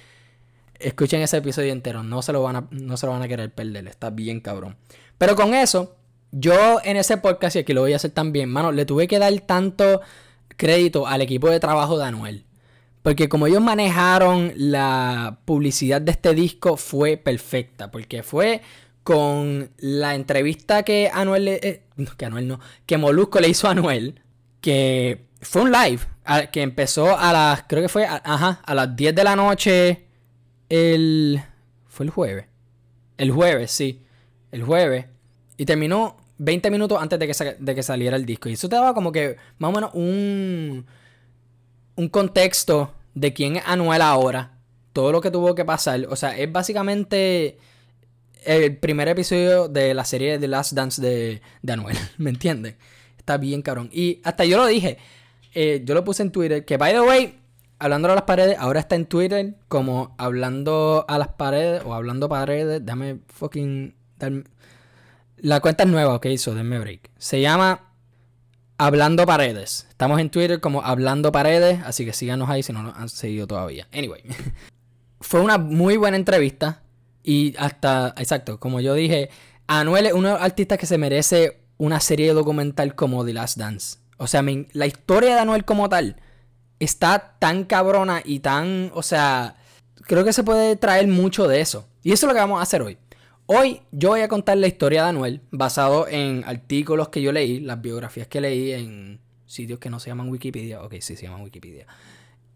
[0.84, 2.04] escuchen ese episodio entero.
[2.04, 3.88] No se lo van a, no se van a querer perder.
[3.88, 4.78] Está bien cabrón.
[5.17, 5.96] Pero con eso,
[6.32, 9.20] yo en ese podcast, y aquí lo voy a hacer también, mano, le tuve que
[9.20, 10.02] dar tanto
[10.58, 12.46] crédito al equipo de trabajo de Anuel.
[13.04, 17.91] Porque como ellos manejaron la publicidad de este disco fue perfecta.
[17.91, 18.62] Porque fue
[19.04, 21.84] con la entrevista que Anuel eh,
[22.17, 24.22] que Anuel no, que Molusco le hizo a Anuel,
[24.60, 26.02] que fue un live,
[26.52, 30.06] que empezó a las, creo que fue, ajá, a las 10 de la noche,
[30.71, 31.43] el,
[31.88, 32.45] fue el jueves,
[33.17, 34.01] el jueves, sí,
[34.51, 35.05] el jueves,
[35.57, 38.47] y terminó 20 minutos antes de que, de que saliera el disco.
[38.47, 40.86] Y eso te daba como que más o menos un,
[41.95, 44.60] un contexto de quién es Anuel ahora,
[44.93, 47.57] todo lo que tuvo que pasar, o sea, es básicamente
[48.45, 52.75] el primer episodio de la serie The Last Dance de, de Anuel, ¿me entiendes?
[53.17, 53.89] Está bien cabrón.
[53.91, 54.97] Y hasta yo lo dije,
[55.53, 57.40] eh, yo lo puse en Twitter, que by the way,
[57.82, 62.30] hablando a las paredes, ahora está en Twitter como hablando a las paredes o hablando
[62.30, 63.96] paredes, déjame fucking...
[65.38, 67.10] La cuenta es nueva, ok, hizo, denme break.
[67.17, 67.89] Se llama
[68.78, 69.88] Hablando Paredes.
[69.89, 73.48] Estamos en Twitter como Hablando Paredes, así que síganos ahí si no nos han seguido
[73.48, 73.88] todavía.
[73.91, 74.22] Anyway,
[75.20, 76.84] fue una muy buena entrevista.
[77.24, 79.32] Y hasta, exacto, como yo dije,
[79.65, 83.58] Anuel es uno de los artistas que se merece una serie documental como The Last
[83.58, 83.98] Dance.
[84.17, 86.17] O sea, la historia de Anuel como tal
[86.84, 89.56] está tan cabrona y tan, o sea,
[90.02, 91.88] creo que se puede traer mucho de eso.
[92.04, 92.98] Y eso es lo que vamos a hacer hoy.
[93.46, 97.60] Hoy yo voy a contar la historia de Anuel basado en artículos que yo leí,
[97.60, 100.82] las biografías que leí en sitios que no se llaman Wikipedia.
[100.82, 101.86] Ok, sí se llaman Wikipedia.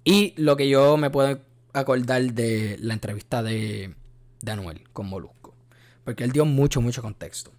[0.04, 1.40] Y lo que yo me puedo
[1.74, 3.94] acordar de la entrevista de
[4.46, 5.54] de Anuel con Molusco.
[6.06, 7.52] Porque él dio mucho, mucho contexto.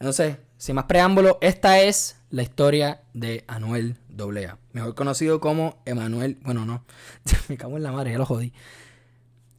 [0.00, 4.58] Entonces, sin más preámbulo, esta es la historia de Anuel AA.
[4.72, 6.38] Mejor conocido como Emanuel.
[6.42, 6.84] Bueno, no.
[7.48, 8.52] Me cago en la madre, ya lo jodí.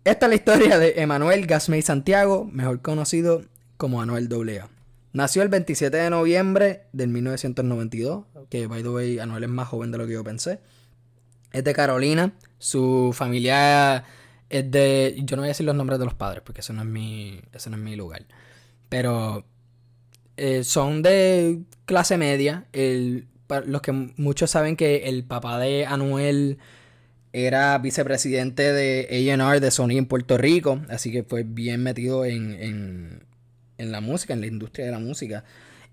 [0.04, 3.44] Esta es la historia de Emanuel Gasmey Santiago, mejor conocido
[3.78, 4.70] como Anuel AA.
[5.14, 9.92] Nació el 27 de noviembre del 1992, que by the way, Anuel es más joven
[9.92, 10.60] de lo que yo pensé.
[11.52, 14.06] Es de Carolina, su familia
[14.50, 15.16] es de.
[15.24, 17.42] Yo no voy a decir los nombres de los padres porque eso no es mi,
[17.54, 18.26] eso no es mi lugar.
[18.90, 19.46] Pero
[20.38, 22.66] eh, son de clase media.
[22.74, 23.28] El,
[23.66, 26.58] los que muchos saben que el papá de Anuel
[27.34, 30.82] era vicepresidente de AR de Sony en Puerto Rico.
[30.90, 33.24] Así que fue bien metido en, en,
[33.78, 35.44] en, la música, en la industria de la música.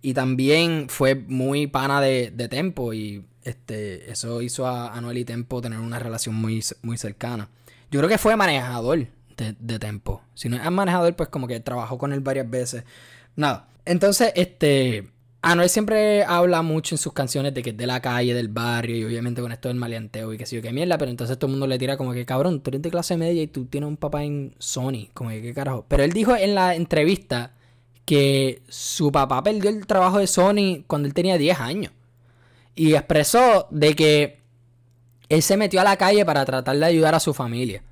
[0.02, 2.92] Y también fue muy pana de, de Tempo.
[2.92, 7.48] Y este, eso hizo a Anuel y Tempo tener una relación muy, muy cercana.
[7.90, 10.22] Yo creo que fue manejador de, Tempo.
[10.34, 12.84] Si no es manejador, pues como que trabajó con él varias veces.
[13.36, 13.68] Nada.
[13.84, 15.10] Entonces, este.
[15.46, 18.96] Anuel siempre habla mucho en sus canciones de que es de la calle, del barrio,
[18.96, 21.50] y obviamente con esto del maleanteo y que yo qué mierda, pero entonces todo el
[21.50, 23.98] mundo le tira como que cabrón, tú eres de clase media y tú tienes un
[23.98, 25.84] papá en Sony, como que qué carajo.
[25.86, 27.52] Pero él dijo en la entrevista
[28.04, 31.92] que su papá perdió el trabajo de Sony cuando él tenía 10 años.
[32.74, 34.40] Y expresó de que
[35.28, 37.82] él se metió a la calle para tratar de ayudar a su familia.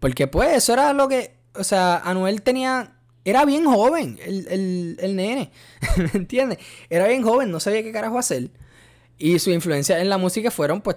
[0.00, 5.16] Porque pues eso era lo que, o sea, Anuel tenía, era bien joven, el, el,
[5.16, 5.52] nene,
[5.96, 6.58] ¿me entiendes?
[6.90, 8.50] Era bien joven, no sabía qué carajo hacer.
[9.18, 10.96] Y su influencia en la música fueron pues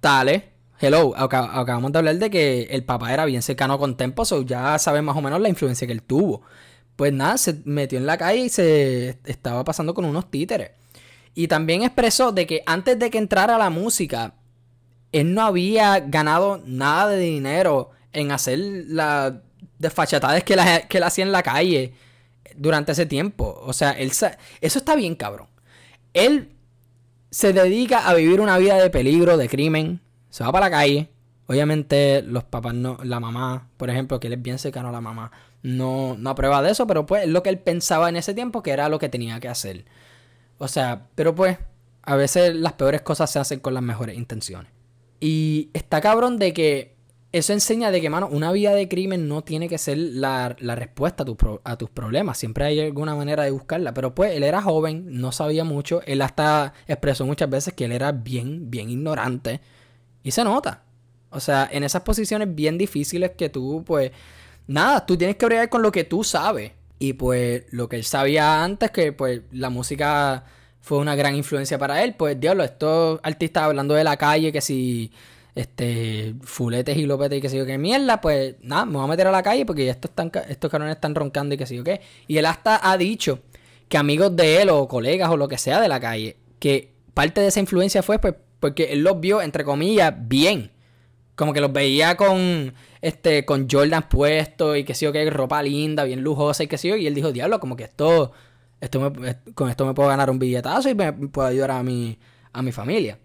[0.00, 0.42] tales.
[0.80, 4.76] Hello, acabamos de hablar de que el papá era bien cercano con Tempo, so ya
[4.78, 6.42] saben más o menos la influencia que él tuvo.
[6.96, 10.72] Pues nada, se metió en la calle y se estaba pasando con unos títeres.
[11.34, 14.34] Y también expresó de que antes de que entrara la música,
[15.12, 19.34] él no había ganado nada de dinero en hacer las
[19.78, 20.56] desfachatades que,
[20.88, 21.94] que él hacía en la calle
[22.56, 23.60] durante ese tiempo.
[23.64, 25.48] O sea, él eso está bien cabrón.
[26.12, 26.52] Él
[27.30, 30.00] se dedica a vivir una vida de peligro, de crimen.
[30.30, 31.10] Se va para la calle.
[31.46, 35.02] Obviamente los papás no, la mamá, por ejemplo, que él es bien cercano a la
[35.02, 35.30] mamá,
[35.62, 38.62] no, no aprueba de eso, pero pues es lo que él pensaba en ese tiempo
[38.62, 39.84] que era lo que tenía que hacer.
[40.58, 41.58] O sea, pero pues
[42.02, 44.70] a veces las peores cosas se hacen con las mejores intenciones.
[45.20, 46.93] Y está cabrón de que
[47.34, 51.24] eso enseña de que, mano, una vida de crimen no tiene que ser la, respuesta
[51.64, 52.38] a, tus problemas.
[52.38, 53.92] Siempre hay alguna manera de buscarla.
[53.92, 56.00] Pero pues él era joven, no sabía mucho.
[56.06, 59.60] Él hasta expresó muchas veces que él era bien, bien ignorante.
[60.22, 60.84] Y se nota.
[61.30, 64.12] O sea, en esas posiciones bien difíciles que tú, pues,
[64.68, 66.70] nada, tú tienes que bregar con lo que tú sabes.
[67.00, 70.44] Y pues lo que él sabía antes, que pues la música
[70.80, 72.14] fue una gran influencia para él.
[72.14, 75.10] Pues, diablo, estos artistas hablando de la calle, que si
[75.54, 79.08] este, fuletes y lopetes y que sé yo qué mierda, pues nada, me voy a
[79.08, 81.84] meter a la calle porque estos, están, estos cabrones están roncando y que sé yo
[81.84, 82.00] qué.
[82.26, 83.40] Y él hasta ha dicho
[83.88, 87.40] que amigos de él o colegas o lo que sea de la calle, que parte
[87.40, 90.70] de esa influencia fue pues, porque él los vio, entre comillas, bien.
[91.36, 95.62] Como que los veía con este con Jordan puesto y que sé yo qué, ropa
[95.62, 96.96] linda, bien lujosa y que sé yo.
[96.96, 98.32] Y él dijo, diablo, como que esto,
[98.80, 99.12] esto
[99.54, 102.18] con esto me puedo ganar un billetazo y me puedo ayudar a mi,
[102.52, 103.18] a mi familia.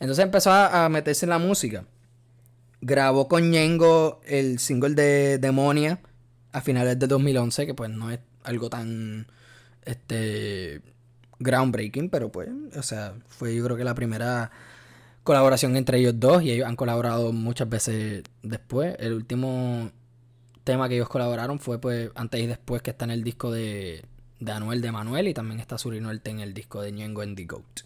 [0.00, 1.84] Entonces empezó a, meterse en la música.
[2.80, 6.00] Grabó con Ñengo el single de Demonia
[6.52, 9.26] a finales de 2011, que pues no es algo tan
[9.84, 10.82] este
[11.38, 14.50] groundbreaking, pero pues, o sea, fue yo creo que la primera
[15.22, 18.96] colaboración entre ellos dos y ellos han colaborado muchas veces después.
[18.98, 19.90] El último
[20.64, 24.04] tema que ellos colaboraron fue pues antes y después que está en el disco de,
[24.40, 27.44] de Anuel de Manuel y también está Surinuelte en el disco de Ñengo en The
[27.44, 27.85] Goat.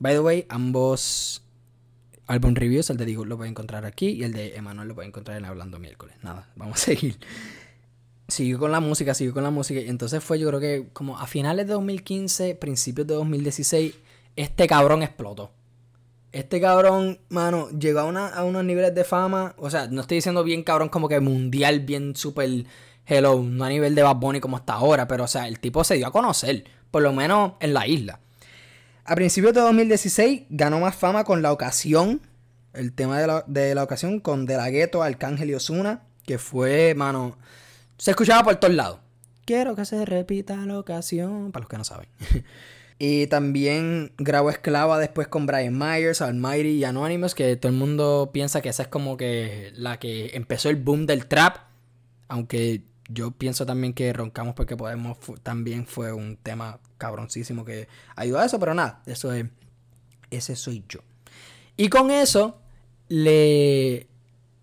[0.00, 1.42] By the way, ambos
[2.26, 5.10] álbum reviews, el de Digo lo pueden encontrar aquí y el de Emanuel lo pueden
[5.10, 6.16] encontrar en Hablando Miércoles.
[6.22, 7.18] Nada, vamos a seguir.
[8.28, 9.80] Siguió con la música, siguió con la música.
[9.80, 13.94] Y entonces fue, yo creo que como a finales de 2015, principios de 2016,
[14.36, 15.50] este cabrón explotó.
[16.32, 19.54] Este cabrón, mano, llegó a, a unos niveles de fama.
[19.58, 22.48] O sea, no estoy diciendo bien cabrón como que mundial, bien super
[23.04, 25.06] hello, no a nivel de Bad Bunny como hasta ahora.
[25.08, 28.20] Pero, o sea, el tipo se dio a conocer, por lo menos en la isla.
[29.04, 32.20] A principios de 2016 ganó más fama con La Ocasión,
[32.72, 37.36] el tema de la, ocasión con De La Ghetto, Arcángel y Osuna, que fue, mano,
[37.98, 38.98] se escuchaba por todos lados.
[39.44, 42.08] Quiero que se repita la ocasión, para los que no saben.
[42.98, 48.30] y también grabó Esclava después con Brian Myers, Almighty y Anonymous, que todo el mundo
[48.32, 51.56] piensa que esa es como que la que empezó el boom del trap,
[52.28, 52.82] aunque
[53.12, 58.46] yo pienso también que Roncamos porque podemos también fue un tema cabroncísimo que ayudó a
[58.46, 59.46] eso, pero nada, eso es,
[60.30, 61.00] ese soy yo.
[61.76, 62.60] Y con eso
[63.08, 64.06] le,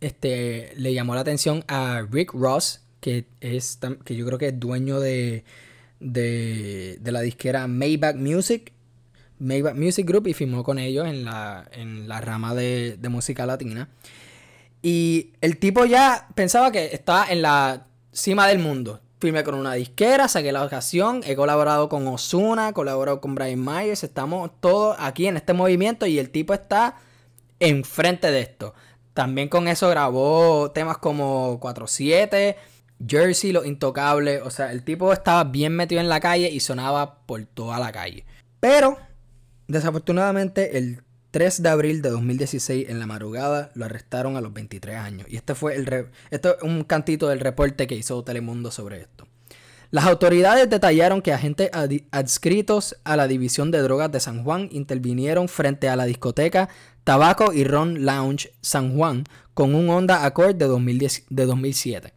[0.02, 4.60] este, le llamó la atención a Rick Ross, que, es, que yo creo que es
[4.60, 5.44] dueño de,
[6.00, 8.74] de, de la disquera Maybach Music.
[9.40, 13.46] Maybach Music Group y firmó con ellos en la, en la rama de, de música
[13.46, 13.90] latina.
[14.82, 17.87] Y el tipo ya pensaba que estaba en la
[18.18, 19.00] cima del mundo.
[19.20, 24.04] Firmé con una disquera, saqué la ocasión, he colaborado con Osuna, colaborado con Brian Myers,
[24.04, 26.96] estamos todos aquí en este movimiento y el tipo está
[27.60, 28.74] enfrente de esto.
[29.14, 32.56] También con eso grabó temas como 4-7,
[33.08, 37.20] Jersey, Los Intocables, o sea, el tipo estaba bien metido en la calle y sonaba
[37.26, 38.26] por toda la calle.
[38.60, 38.98] Pero,
[39.68, 44.96] desafortunadamente, el 3 de abril de 2016, en la madrugada, lo arrestaron a los 23
[44.96, 45.28] años.
[45.30, 49.28] Y este fue el es un cantito del reporte que hizo Telemundo sobre esto.
[49.90, 51.70] Las autoridades detallaron que agentes
[52.12, 56.68] adscritos a la División de Drogas de San Juan intervinieron frente a la discoteca
[57.06, 62.17] Tabaco y Ron Lounge San Juan con un Honda Accord de, 2010, de 2007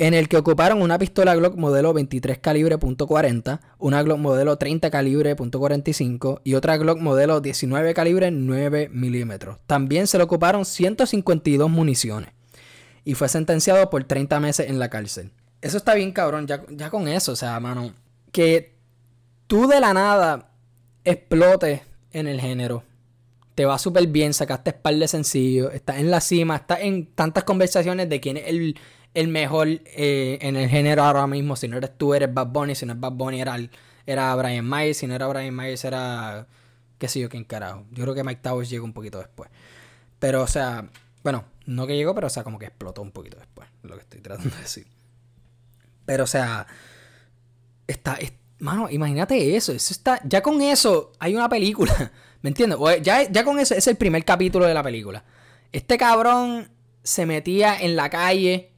[0.00, 4.90] en el que ocuparon una pistola Glock modelo 23 calibre .40, una Glock modelo 30
[4.90, 9.58] calibre .45 y otra Glock modelo 19 calibre 9 milímetros.
[9.66, 12.30] También se le ocuparon 152 municiones
[13.04, 15.32] y fue sentenciado por 30 meses en la cárcel.
[15.60, 17.92] Eso está bien cabrón, ya, con eso, o sea, mano,
[18.32, 18.78] que
[19.48, 20.52] tú de la nada
[21.04, 21.82] explotes
[22.12, 22.84] en el género.
[23.54, 27.44] Te va súper bien, sacaste par de sencillo, estás en la cima, estás en tantas
[27.44, 28.78] conversaciones de quién es el
[29.14, 31.56] el mejor eh, en el género ahora mismo.
[31.56, 32.74] Si no eres tú, eres Bad Bunny.
[32.74, 33.56] Si no es Bad Bunny, era,
[34.06, 34.98] era Brian Myers.
[34.98, 36.46] Si no era Brian Myers, era.
[36.98, 37.84] qué sé yo, quién carajo.
[37.90, 39.50] Yo creo que Mike Towers llegó un poquito después.
[40.18, 40.88] Pero, o sea,
[41.22, 43.68] bueno, no que llegó, pero, o sea, como que explotó un poquito después.
[43.82, 44.86] Lo que estoy tratando de decir.
[46.06, 46.66] Pero, o sea,
[47.86, 48.18] está.
[48.58, 49.72] mano, imagínate eso.
[49.72, 50.20] Eso está.
[50.24, 52.12] Ya con eso hay una película.
[52.42, 52.78] ¿Me entiendes?
[53.02, 55.24] Ya, ya con eso es el primer capítulo de la película.
[55.72, 56.70] Este cabrón
[57.02, 58.69] se metía en la calle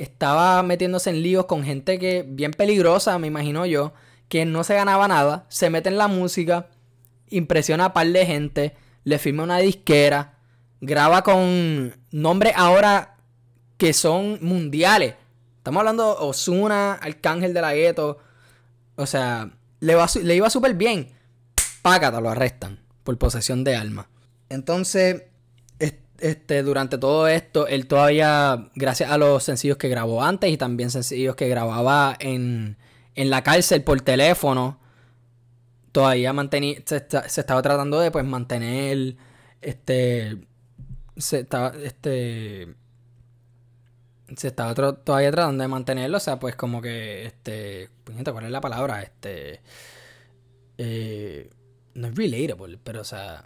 [0.00, 3.92] estaba metiéndose en líos con gente que bien peligrosa, me imagino yo,
[4.28, 6.68] que no se ganaba nada, se mete en la música,
[7.28, 10.38] impresiona a par de gente, le firma una disquera,
[10.80, 13.18] graba con nombres ahora
[13.76, 15.16] que son mundiales.
[15.58, 18.18] Estamos hablando de Osuna, Arcángel de la Gueto.
[18.96, 21.10] O sea, le, le iba súper bien.
[21.82, 24.06] Págata, lo arrestan por posesión de armas.
[24.48, 25.24] Entonces,
[26.20, 30.90] este, durante todo esto, él todavía, gracias a los sencillos que grabó antes y también
[30.90, 32.76] sencillos que grababa en,
[33.14, 34.78] en la cárcel por teléfono,
[35.92, 39.16] todavía mantenía, se, estaba tratando de pues mantener,
[39.60, 40.38] este,
[41.16, 42.74] se estaba, este,
[44.36, 47.90] se estaba todavía tratando de mantenerlo, o sea, pues como que, este,
[48.32, 49.02] ¿cuál es la palabra?
[49.02, 49.60] Este,
[50.78, 51.50] eh,
[51.94, 53.44] no es relatable, pero o sea,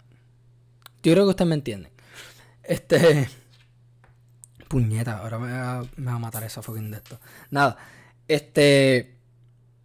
[1.03, 1.94] yo creo que ustedes me entienden.
[2.67, 3.27] Este.
[4.67, 7.19] Puñeta, ahora me va, me va a matar esa fucking de esto.
[7.51, 7.77] Nada.
[8.27, 9.17] Este.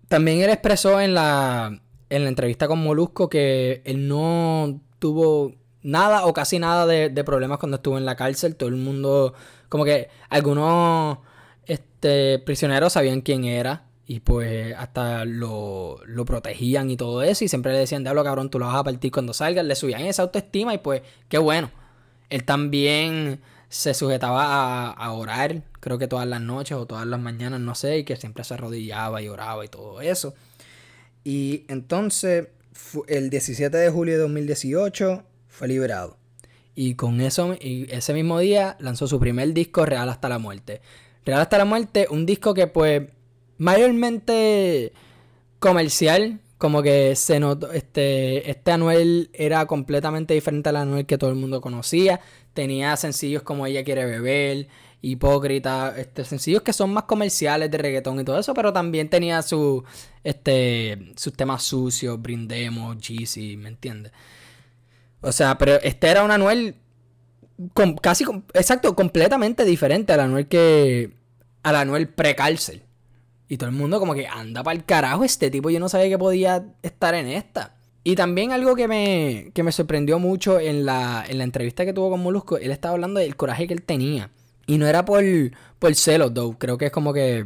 [0.09, 1.81] También él expresó en la.
[2.09, 7.59] En la entrevista con Molusco que él no tuvo nada o casi nada de, problemas
[7.59, 8.57] cuando estuvo en la cárcel.
[8.57, 9.35] Todo el mundo.
[9.69, 11.19] Como que algunos
[11.67, 13.87] este, prisioneros sabían quién era.
[14.07, 17.45] Y pues hasta lo, lo protegían y todo eso.
[17.45, 19.65] Y siempre le decían, diablo cabrón, tú lo vas a partir cuando salgas.
[19.65, 21.71] Le subían esa autoestima y pues, qué bueno.
[22.31, 27.61] Él también se sujetaba a, orar, creo que todas las noches o todas las mañanas,
[27.61, 30.35] no sé, y que siempre se arrodillaba y oraba y todo eso.
[31.23, 32.49] Y entonces,
[33.07, 36.17] el 17 de julio de 2018 fue liberado.
[36.75, 40.81] Y con eso, y ese mismo día lanzó su primer disco, Real hasta la muerte.
[41.25, 43.03] Real hasta la muerte, un disco que pues
[43.59, 44.93] mayormente
[45.59, 51.31] comercial, como que se notó, este, este Anuel era completamente diferente al Anuel que todo
[51.31, 52.21] el mundo conocía.
[52.53, 54.69] Tenía sencillos como Ella quiere beber,
[55.01, 59.41] Hipócrita, este, sencillos que son más comerciales de reggaetón y todo eso, pero también tenía
[59.41, 59.83] su,
[60.23, 64.13] este, sus temas sucios, Brindemos, Jeezy, ¿me entiendes?
[65.23, 66.75] O sea, pero este era un Anuel
[67.73, 71.15] con, casi, exacto, completamente diferente al Anuel que,
[71.63, 72.83] al Anuel pre-cárcel.
[73.51, 75.71] Y todo el mundo como que anda para el carajo este tipo.
[75.71, 77.75] Yo no sabía que podía estar en esta.
[78.05, 81.93] Y también algo que me, que me sorprendió mucho en la, en la entrevista que
[81.93, 84.31] tuvo con Molusco, él estaba hablando del coraje que él tenía.
[84.69, 85.25] Y no era por,
[85.81, 86.57] por celos, though.
[86.59, 87.45] Creo que es como que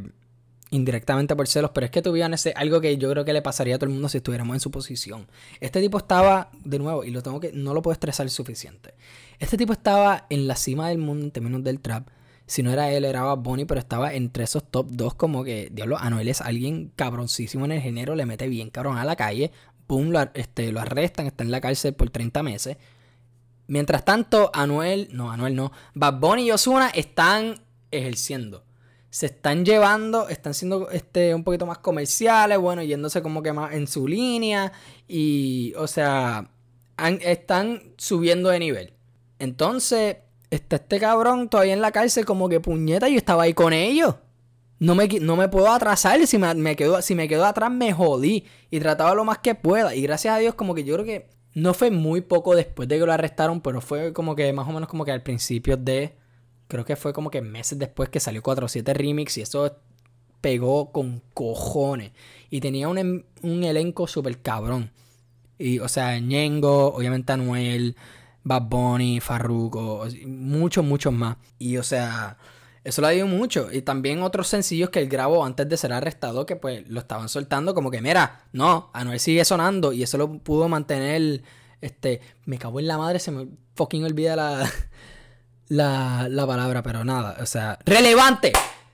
[0.71, 3.77] indirectamente por celos, pero es que tuvieron ese, algo que yo creo que le pasaría
[3.77, 5.27] a todo el mundo si estuviéramos en su posición.
[5.59, 8.93] Este tipo estaba, de nuevo, y lo tengo que, no lo puedo estresar suficiente.
[9.39, 12.09] Este tipo estaba en la cima del mundo en términos del trap
[12.47, 15.69] si no era él, era Bad Bunny, pero estaba entre esos top 2 como que,
[15.73, 19.51] diablo, Anuel es alguien cabroncísimo en el género, le mete bien cabrón a la calle,
[19.89, 22.77] boom, lo, este, lo arrestan, está en la cárcel por 30 meses.
[23.67, 27.55] Mientras tanto, Anuel, no, Anuel no, Bad Bunny y Ozuna están
[27.91, 28.65] ejerciendo.
[29.09, 33.73] Se están llevando, están siendo este, un poquito más comerciales, bueno, yéndose como que más
[33.73, 34.73] en su línea.
[35.07, 36.51] Y, o sea,
[37.21, 38.93] están subiendo de nivel.
[39.39, 40.17] Entonces,
[40.51, 44.17] está este cabrón todavía en la cárcel como que puñeta, yo estaba ahí con ellos.
[44.79, 48.45] No me, no me puedo atrasar, si me, quedo, si me quedo atrás me jodí
[48.71, 49.95] y trataba lo más que pueda.
[49.95, 52.99] Y gracias a Dios como que yo creo que no fue muy poco después de
[52.99, 56.17] que lo arrestaron, pero fue como que más o menos como que al principio de...
[56.67, 59.77] Creo que fue como que meses después que salió 4-7 Remix y eso
[60.41, 62.13] pegó con cojones.
[62.51, 64.91] Y tenía un, un elenco súper cabrón.
[65.59, 67.97] Y, o sea, Ñengo, obviamente Anuel,
[68.45, 71.39] Bad Bunny, Farruko, muchos, muchos más.
[71.59, 72.37] Y o sea,
[72.85, 73.73] eso lo ha dio mucho.
[73.73, 77.31] Y también otros sencillos que él grabó antes de ser arrestado, que pues lo estaban
[77.31, 79.93] soltando como que, mira, no, Anuel sigue sonando.
[79.93, 81.43] Y eso lo pudo mantener,
[81.81, 84.71] este, me cago en la madre, se me fucking olvida la,
[85.69, 88.53] la, la palabra, pero nada, o sea, relevante.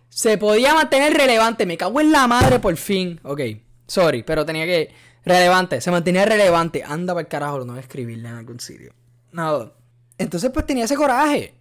[0.09, 3.21] Se podía mantener relevante, me cago en la madre por fin.
[3.25, 3.41] Ok,
[3.87, 5.11] sorry, pero tenía que...
[5.23, 6.83] Relevante, se mantenía relevante.
[6.83, 8.95] Anda para el carajo, no voy a escribirle en algún sitio.
[9.33, 9.73] Nada.
[10.19, 11.55] Entonces, pues tenía ese coraje.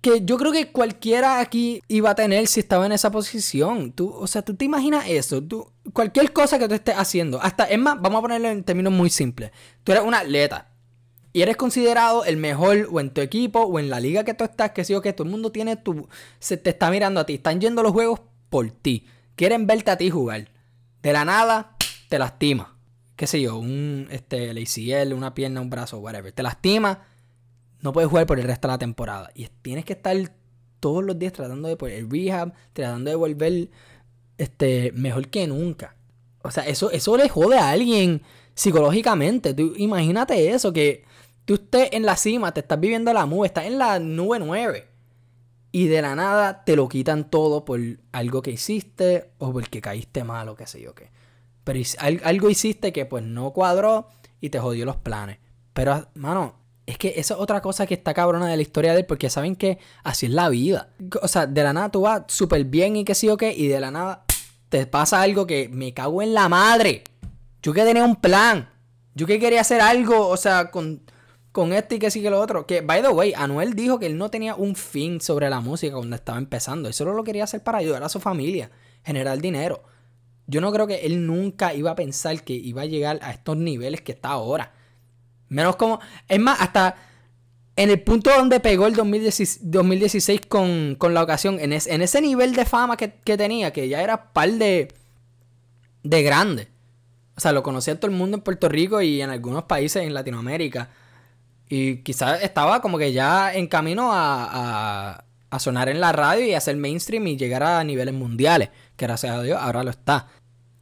[0.00, 3.92] Que yo creo que cualquiera aquí iba a tener si estaba en esa posición.
[3.92, 5.42] Tú, o sea, tú te imaginas eso.
[5.42, 7.40] Tú, cualquier cosa que tú estés haciendo.
[7.42, 9.50] Hasta, es más, vamos a ponerlo en términos muy simples.
[9.84, 10.68] Tú eres un atleta.
[11.32, 14.44] Y eres considerado el mejor o en tu equipo o en la liga que tú
[14.44, 16.08] estás, que sí o que todo el mundo tiene tu.
[16.38, 17.34] Se te está mirando a ti.
[17.34, 19.06] Están yendo los juegos por ti.
[19.34, 20.48] Quieren verte a ti jugar.
[21.02, 21.76] De la nada,
[22.08, 22.77] te lastima
[23.18, 27.02] qué sé yo, un este, ACL, una pierna, un brazo, whatever, te lastima,
[27.80, 29.30] no puedes jugar por el resto de la temporada.
[29.34, 30.16] Y tienes que estar
[30.78, 33.70] todos los días tratando de poner el rehab, tratando de volver
[34.38, 35.96] este, mejor que nunca.
[36.42, 38.22] O sea, eso, eso le jode a alguien
[38.54, 39.52] psicológicamente.
[39.52, 41.04] Tú, imagínate eso, que
[41.44, 44.86] tú estés en la cima, te estás viviendo la nube, estás en la nube 9.
[45.72, 47.80] Y de la nada te lo quitan todo por
[48.12, 51.10] algo que hiciste o porque caíste mal o qué sé yo qué.
[51.68, 54.08] Pero algo hiciste que pues no cuadró
[54.40, 55.36] y te jodió los planes.
[55.74, 56.54] Pero, mano,
[56.86, 59.28] es que esa es otra cosa que está cabrona de la historia de él, porque
[59.28, 60.94] saben que así es la vida.
[61.20, 63.66] O sea, de la nada tú vas súper bien y que sí o qué, y
[63.66, 64.24] de la nada
[64.70, 67.04] te pasa algo que me cago en la madre.
[67.62, 68.70] Yo que tenía un plan.
[69.14, 71.02] Yo que quería hacer algo, o sea, con,
[71.52, 72.66] con esto y que sí que lo otro.
[72.66, 75.96] Que, by the way, Anuel dijo que él no tenía un fin sobre la música
[75.96, 76.88] cuando estaba empezando.
[76.88, 78.70] Él solo lo quería hacer para ayudar a su familia,
[79.04, 79.82] generar dinero.
[80.48, 83.56] Yo no creo que él nunca iba a pensar que iba a llegar a estos
[83.56, 84.72] niveles que está ahora.
[85.48, 86.00] Menos como.
[86.26, 86.96] Es más, hasta
[87.78, 92.64] en el punto donde pegó el 2016, con, la ocasión, en, en, ese nivel de
[92.64, 94.92] fama que, tenía, que ya era par de,
[96.02, 96.66] de grande.
[97.36, 100.12] O sea, lo conocía todo el mundo en Puerto Rico y en algunos países en
[100.12, 100.90] Latinoamérica.
[101.68, 106.54] Y quizás estaba como que ya en camino a, a, sonar en la radio y
[106.54, 108.70] hacer mainstream y llegar a niveles mundiales.
[108.96, 110.26] Que gracias a Dios ahora lo está.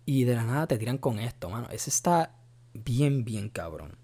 [0.07, 1.69] Y de la nada te tiran con esto, mano.
[1.71, 2.31] Ese está
[2.73, 3.99] bien, bien cabrón.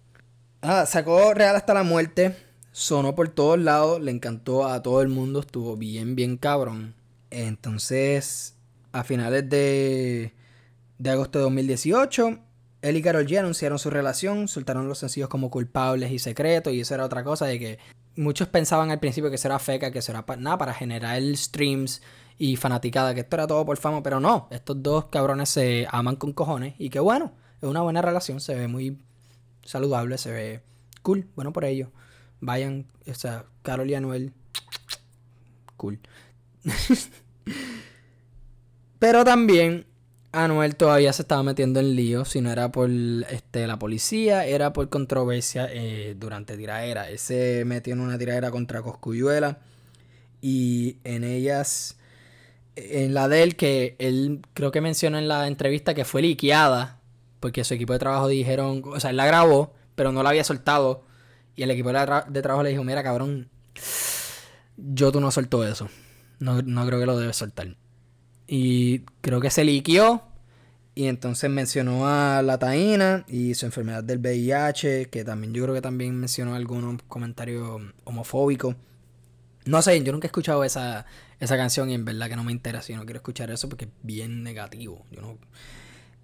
[0.61, 2.37] Ah, sacó Real hasta la muerte.
[2.73, 4.03] Sonó por todos lados.
[4.03, 5.41] Le encantó a todo el mundo.
[5.41, 6.95] Estuvo bien, bien cabrón.
[7.31, 8.57] Entonces,
[8.93, 10.35] a finales de,
[10.99, 12.39] de agosto de 2018
[12.83, 16.81] él y Carol G anunciaron su relación, soltaron los sencillos como culpables y secretos, y
[16.81, 17.79] eso era otra cosa de que
[18.17, 22.03] muchos pensaban al principio que eso era feca, que eso era nada para generar streams
[22.43, 26.17] y fanaticada, que esto era todo por fama, pero no, estos dos cabrones se aman
[26.17, 27.31] con cojones y que bueno,
[27.61, 28.99] es una buena relación, se ve muy
[29.63, 30.61] saludable, se ve
[31.03, 31.93] cool, bueno por ello.
[32.41, 34.33] Vayan, o sea, Carol y Anuel,
[35.77, 36.01] cool.
[38.99, 39.87] pero también
[40.33, 44.73] Anuel todavía se estaba metiendo en lío, si no era por este, la policía, era
[44.73, 47.09] por controversia eh, durante tiraera.
[47.09, 49.61] Él se metió en una tiraera contra Coscuyuela
[50.41, 51.99] y en ellas,
[52.77, 57.01] en la de él, que él creo que mencionó en la entrevista que fue liqueada,
[57.41, 60.45] porque su equipo de trabajo dijeron, o sea, él la grabó, pero no la había
[60.45, 61.05] soltado.
[61.55, 63.49] Y el equipo de, trabajo le dijo, mira cabrón,
[64.77, 65.89] yo tú no soltó eso.
[66.39, 67.77] No, no creo que lo debes soltar.
[68.47, 70.23] Y creo que se liquió.
[70.95, 75.75] Y entonces mencionó a la taína y su enfermedad del VIH, que también yo creo
[75.75, 78.77] que también mencionó algunos comentarios homofóbicos.
[79.65, 81.07] No sé, yo nunca he escuchado esa,
[81.43, 82.93] esa canción y en verdad que no me interesa.
[82.93, 85.05] Yo no quiero escuchar eso porque es bien negativo.
[85.11, 85.39] Yo no...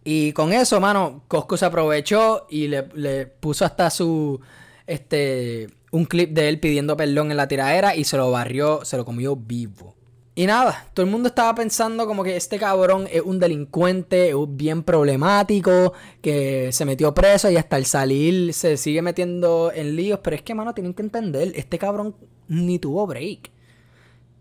[0.05, 4.41] Y con eso, mano, Cosco se aprovechó y le, le puso hasta su.
[4.87, 5.69] Este.
[5.91, 9.05] Un clip de él pidiendo perdón en la tiradera y se lo barrió, se lo
[9.05, 9.97] comió vivo.
[10.35, 14.37] Y nada, todo el mundo estaba pensando como que este cabrón es un delincuente, es
[14.51, 20.21] bien problemático, que se metió preso y hasta el salir se sigue metiendo en líos.
[20.23, 22.15] Pero es que, mano, tienen que entender, este cabrón
[22.47, 23.51] ni tuvo break.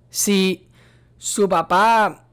[0.10, 0.67] Si
[1.18, 2.28] su papá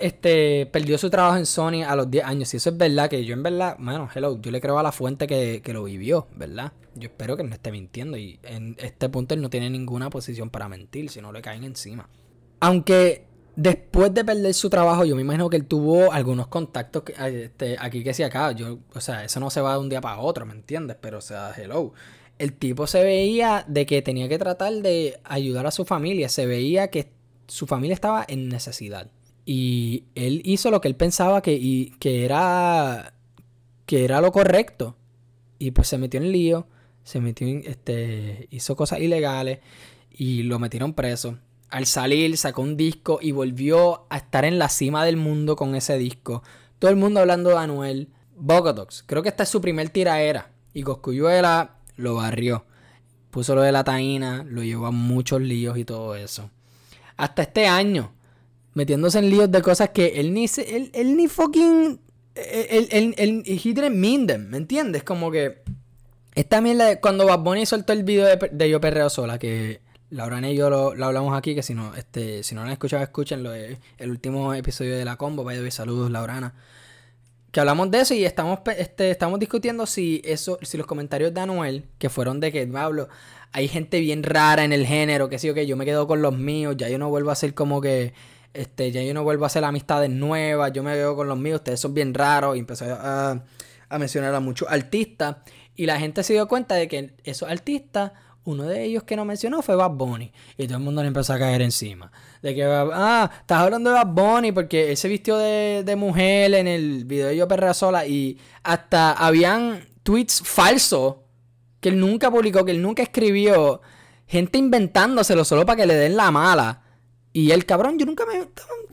[0.00, 3.24] este, perdió su trabajo en Sony a los 10 años, si eso es verdad, que
[3.24, 6.26] yo en verdad, bueno, hello, yo le creo a la fuente que, que lo vivió,
[6.36, 6.72] ¿verdad?
[6.94, 10.50] Yo espero que no esté mintiendo y en este punto él no tiene ninguna posición
[10.50, 12.08] para mentir, si no le caen encima.
[12.60, 13.26] Aunque
[13.56, 18.02] después de perder su trabajo, yo me imagino que él tuvo algunos contactos este, aquí
[18.04, 18.52] que sí acá.
[18.52, 20.96] Yo, o sea, eso no se va de un día para otro, ¿me entiendes?
[21.00, 21.92] Pero, o sea, hello.
[22.38, 26.28] El tipo se veía de que tenía que tratar de ayudar a su familia.
[26.28, 27.10] Se veía que
[27.52, 29.10] su familia estaba en necesidad.
[29.44, 33.14] Y él hizo lo que él pensaba que, y, que era.
[33.86, 34.96] que era lo correcto.
[35.58, 36.66] Y pues se metió en lío.
[37.04, 37.62] Se metió en.
[37.66, 38.48] este.
[38.50, 39.60] hizo cosas ilegales.
[40.10, 41.38] Y lo metieron preso
[41.72, 45.74] al salir sacó un disco y volvió a estar en la cima del mundo con
[45.74, 46.42] ese disco.
[46.78, 48.08] Todo el mundo hablando de Anuel.
[48.36, 50.50] Bogotox, creo que esta es su primer tiraera.
[50.74, 52.66] Y Coscuyuela lo barrió.
[53.30, 56.50] Puso lo de la taína, lo llevó a muchos líos y todo eso.
[57.22, 58.12] Hasta este año,
[58.74, 62.00] metiéndose en líos de cosas que él ni, él, él ni fucking...
[62.34, 63.94] Él, él, él, he didn't
[64.48, 65.04] ¿me entiendes?
[65.04, 65.62] Como que...
[66.34, 70.50] Esta mierda, cuando Bad Bunny soltó el video de, de Yo Perreo Sola, que Laura
[70.50, 73.54] y yo lo, hablamos aquí, que si no, este, si no lo han escuchado, escúchenlo.
[73.54, 76.54] El último episodio de la combo, vaya saludos, Laurana.
[77.52, 81.40] Que hablamos de eso y estamos, este, estamos discutiendo si eso, si los comentarios de
[81.42, 83.10] Anuel, que fueron de que hablo,
[83.52, 86.76] hay gente bien rara en el género, que sí yo me quedo con los míos,
[86.78, 88.14] ya yo no vuelvo a hacer como que,
[88.54, 91.56] este, ya yo no vuelvo a hacer amistades nuevas, yo me quedo con los míos,
[91.56, 93.42] ustedes son bien raros, y empezó a
[93.98, 95.36] mencionar a muchos artistas,
[95.76, 98.12] y la gente se dio cuenta de que esos artistas
[98.44, 100.32] uno de ellos que no mencionó fue Bad Bunny.
[100.56, 102.10] Y todo el mundo le empezó a caer encima.
[102.42, 106.66] De que, ah, estás hablando de Bad Bunny porque él se vistió de, mujer en
[106.66, 108.06] el video de Yo Perrea Sola.
[108.06, 111.16] Y hasta habían tweets falsos
[111.80, 113.80] que él nunca publicó, que él nunca escribió.
[114.26, 116.82] Gente inventándoselo solo para que le den la mala.
[117.32, 118.46] Y el cabrón, yo nunca me.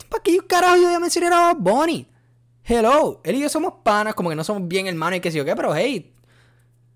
[0.10, 2.08] ¿Para qué carajo yo ya mencioné a Bad Bunny?
[2.64, 5.40] Hello, él y yo somos panas, como que no somos bien hermanos y que sé
[5.40, 6.14] yo qué, pero hey,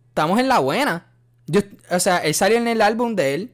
[0.09, 1.12] estamos en la buena.
[1.47, 3.51] Yo, o sea, él salió en el álbum de él.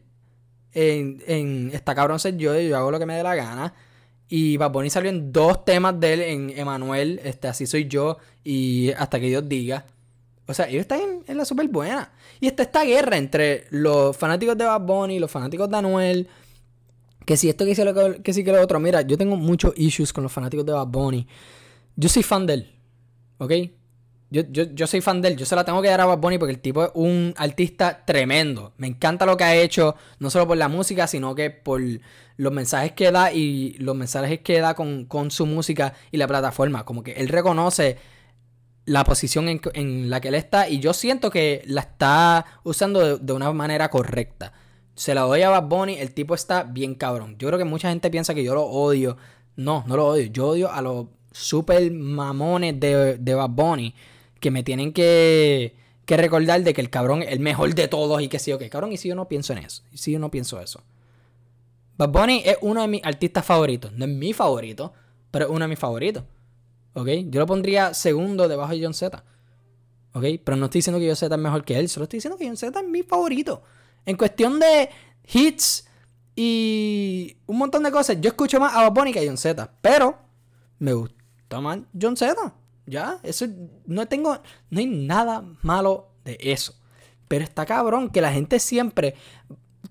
[0.73, 3.73] En, en Esta cabrón ser yo, yo hago lo que me dé la gana.
[4.29, 8.17] Y Bad Bunny salió en dos temas de él, en Emanuel, este, Así Soy Yo
[8.43, 9.85] y Hasta que Dios diga.
[10.45, 12.11] O sea, ellos están en, la super buena.
[12.39, 16.27] Y está esta guerra entre los fanáticos de Bad Bunny los fanáticos de Anuel.
[17.25, 18.79] Que si esto que, si lo, que sí que lo otro.
[18.79, 21.27] Mira, yo tengo muchos issues con los fanáticos de Bad Bunny.
[21.95, 22.75] Yo soy fan de él.
[23.39, 23.51] ¿Ok?
[24.31, 26.19] Yo, yo, yo, soy fan de él, yo se la tengo que dar a Bad
[26.19, 28.73] Bunny porque el tipo es un artista tremendo.
[28.77, 31.81] Me encanta lo que ha hecho, no solo por la música, sino que por
[32.37, 36.85] los mensajes que da y los mensajes que da con, su música y la plataforma.
[36.85, 37.97] Como que él reconoce
[38.85, 43.33] la posición en, la que él está y yo siento que la está usando de,
[43.33, 44.53] una manera correcta.
[44.93, 47.35] Se la doy a Bad Bunny, el tipo está bien cabrón.
[47.39, 49.17] Yo creo que mucha gente piensa que yo lo odio.
[49.55, 50.27] No, no lo odio.
[50.27, 53.95] Yo odio a los super mamones de, de Bad Bunny
[54.39, 55.75] que me tienen que,
[56.05, 58.63] que recordar de que el cabrón es el mejor de todos y que sí, ok,
[58.69, 60.81] cabrón, y si yo no pienso en eso, y si yo no pienso eso.
[61.97, 64.93] Bad Bunny es uno de mis artistas favoritos, no es mi favorito,
[65.31, 66.23] pero es uno de mis favoritos.
[66.93, 67.07] ¿Ok?
[67.27, 69.23] Yo lo pondría segundo debajo de John Z.
[70.13, 70.23] ¿Ok?
[70.43, 72.47] Pero no estoy diciendo que John Z es mejor que él, solo estoy diciendo que
[72.47, 73.63] John Z es mi favorito.
[74.05, 74.89] En cuestión de
[75.31, 75.87] hits
[76.35, 79.71] y un montón de cosas, yo escucho más a Bad Bunny que a John Z,
[79.81, 80.17] pero
[80.79, 82.53] me gusta más John Z.
[82.89, 83.45] Ya, eso
[83.85, 84.39] no tengo,
[84.71, 86.73] no hay nada malo de eso.
[87.27, 89.13] Pero está cabrón que la gente siempre,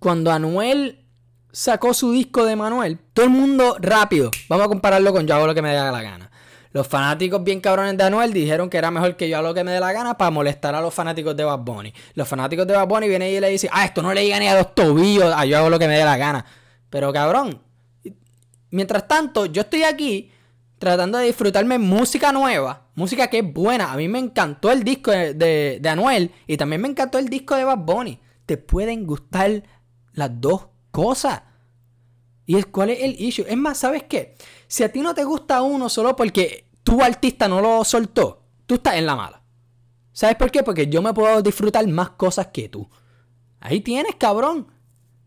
[0.01, 1.05] cuando Anuel
[1.53, 5.47] sacó su disco de Manuel, todo el mundo rápido, vamos a compararlo con Yo hago
[5.47, 6.29] lo que me dé la gana.
[6.73, 9.65] Los fanáticos bien cabrones de Anuel dijeron que era mejor que yo hago lo que
[9.65, 11.95] me dé la gana para molestar a los fanáticos de Bad Bunny.
[12.15, 14.49] Los fanáticos de Bad Bunny vienen y le dicen, ah, esto no le llega ni
[14.49, 16.45] a los tobillos, a yo hago lo que me dé la gana.
[16.91, 17.63] Pero cabrón,
[18.71, 20.31] mientras tanto, yo estoy aquí
[20.79, 23.93] tratando de disfrutarme música nueva, música que es buena.
[23.93, 27.65] A mí me encantó el disco de, Anuel y también me encantó el disco de
[27.65, 28.21] Bad Bunny.
[28.45, 29.63] Te pueden gustar
[30.13, 31.43] las dos cosas.
[32.45, 33.47] ¿Y es, cuál es el issue?
[33.49, 34.35] Es más, ¿sabes qué?
[34.67, 38.77] Si a ti no te gusta uno solo porque tu artista no lo soltó, tú
[38.77, 39.43] estás en la mala.
[40.13, 40.63] ¿Sabes por qué?
[40.63, 42.89] Porque yo me puedo disfrutar más cosas que tú.
[43.61, 44.67] Ahí tienes, cabrón.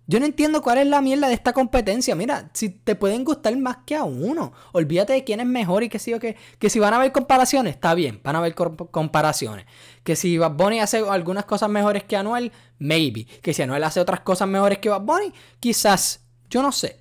[0.07, 2.15] Yo no entiendo cuál es la mierda de esta competencia.
[2.15, 4.51] Mira, si te pueden gustar más que a uno.
[4.73, 7.75] Olvídate de quién es mejor y que si, que, que si van a haber comparaciones,
[7.75, 9.65] está bien, van a haber comparaciones.
[10.03, 13.25] Que si Bad Bunny hace algunas cosas mejores que Anuel, maybe.
[13.41, 16.25] Que si Anuel hace otras cosas mejores que Bad Bunny, quizás.
[16.49, 16.99] Yo no sé.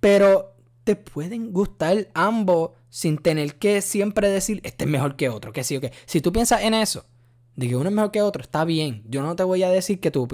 [0.00, 5.52] Pero te pueden gustar ambos sin tener que siempre decir, este es mejor que otro.
[5.52, 5.92] Que sí o que.
[6.06, 7.06] Si tú piensas en eso,
[7.56, 9.04] de que uno es mejor que otro, está bien.
[9.06, 10.26] Yo no te voy a decir que tu,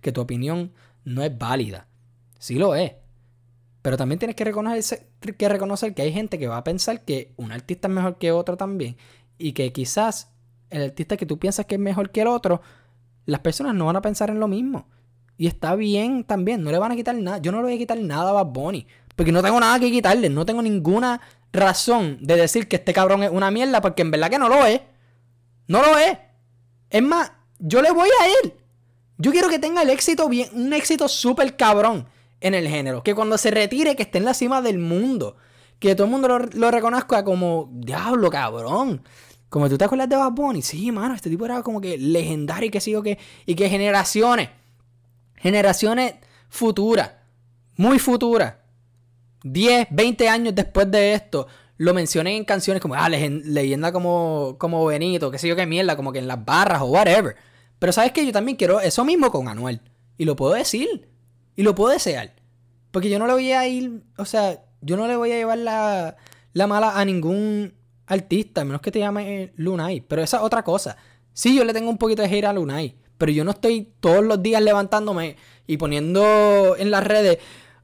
[0.00, 0.72] que tu opinión
[1.04, 1.88] no es válida.
[2.38, 2.92] Sí lo es.
[3.82, 7.32] Pero también tienes que reconocer, que reconocer que hay gente que va a pensar que
[7.36, 8.96] un artista es mejor que otro también.
[9.38, 10.30] Y que quizás
[10.68, 12.60] el artista que tú piensas que es mejor que el otro,
[13.26, 14.86] las personas no van a pensar en lo mismo.
[15.36, 17.38] Y está bien también, no le van a quitar nada.
[17.38, 18.86] Yo no le voy a quitar nada a Bad Bunny.
[19.16, 20.28] Porque no tengo nada que quitarle.
[20.28, 21.20] No tengo ninguna
[21.52, 23.80] razón de decir que este cabrón es una mierda.
[23.80, 24.82] Porque en verdad que no lo es.
[25.66, 26.18] No lo es.
[26.90, 28.54] Es más, yo le voy a él.
[29.20, 32.06] Yo quiero que tenga el éxito bien, un éxito súper cabrón
[32.40, 33.02] en el género.
[33.02, 35.36] Que cuando se retire, que esté en la cima del mundo.
[35.78, 39.02] Que todo el mundo lo, reconozca como, diablo, cabrón.
[39.50, 40.62] Como tú te acuerdas de Bad Bunny.
[40.62, 43.18] Sí, mano, este tipo era como que legendario y que sigo que.
[43.44, 44.48] Y que generaciones.
[45.36, 46.14] Generaciones
[46.48, 47.10] futuras.
[47.76, 48.54] Muy futuras.
[49.42, 51.46] 10, 20 años después de esto.
[51.76, 55.96] Lo mencioné en canciones como, ah, leyenda como, como Benito, que sé yo qué mierda,
[55.96, 57.36] como que en las barras o whatever.
[57.80, 59.80] Pero sabes que yo también quiero eso mismo con Anuel.
[60.16, 61.08] Y lo puedo decir.
[61.56, 62.34] Y lo puedo desear.
[62.92, 65.58] Porque yo no le voy a ir, o sea, yo no le voy a llevar
[65.58, 66.16] la,
[66.52, 67.74] la mala a ningún
[68.06, 70.02] artista, a menos que te llame Lunay.
[70.02, 70.96] Pero esa es otra cosa.
[71.32, 72.96] Sí, yo le tengo un poquito de hate a Lunay.
[73.16, 77.38] Pero yo no estoy todos los días levantándome y poniendo en las redes,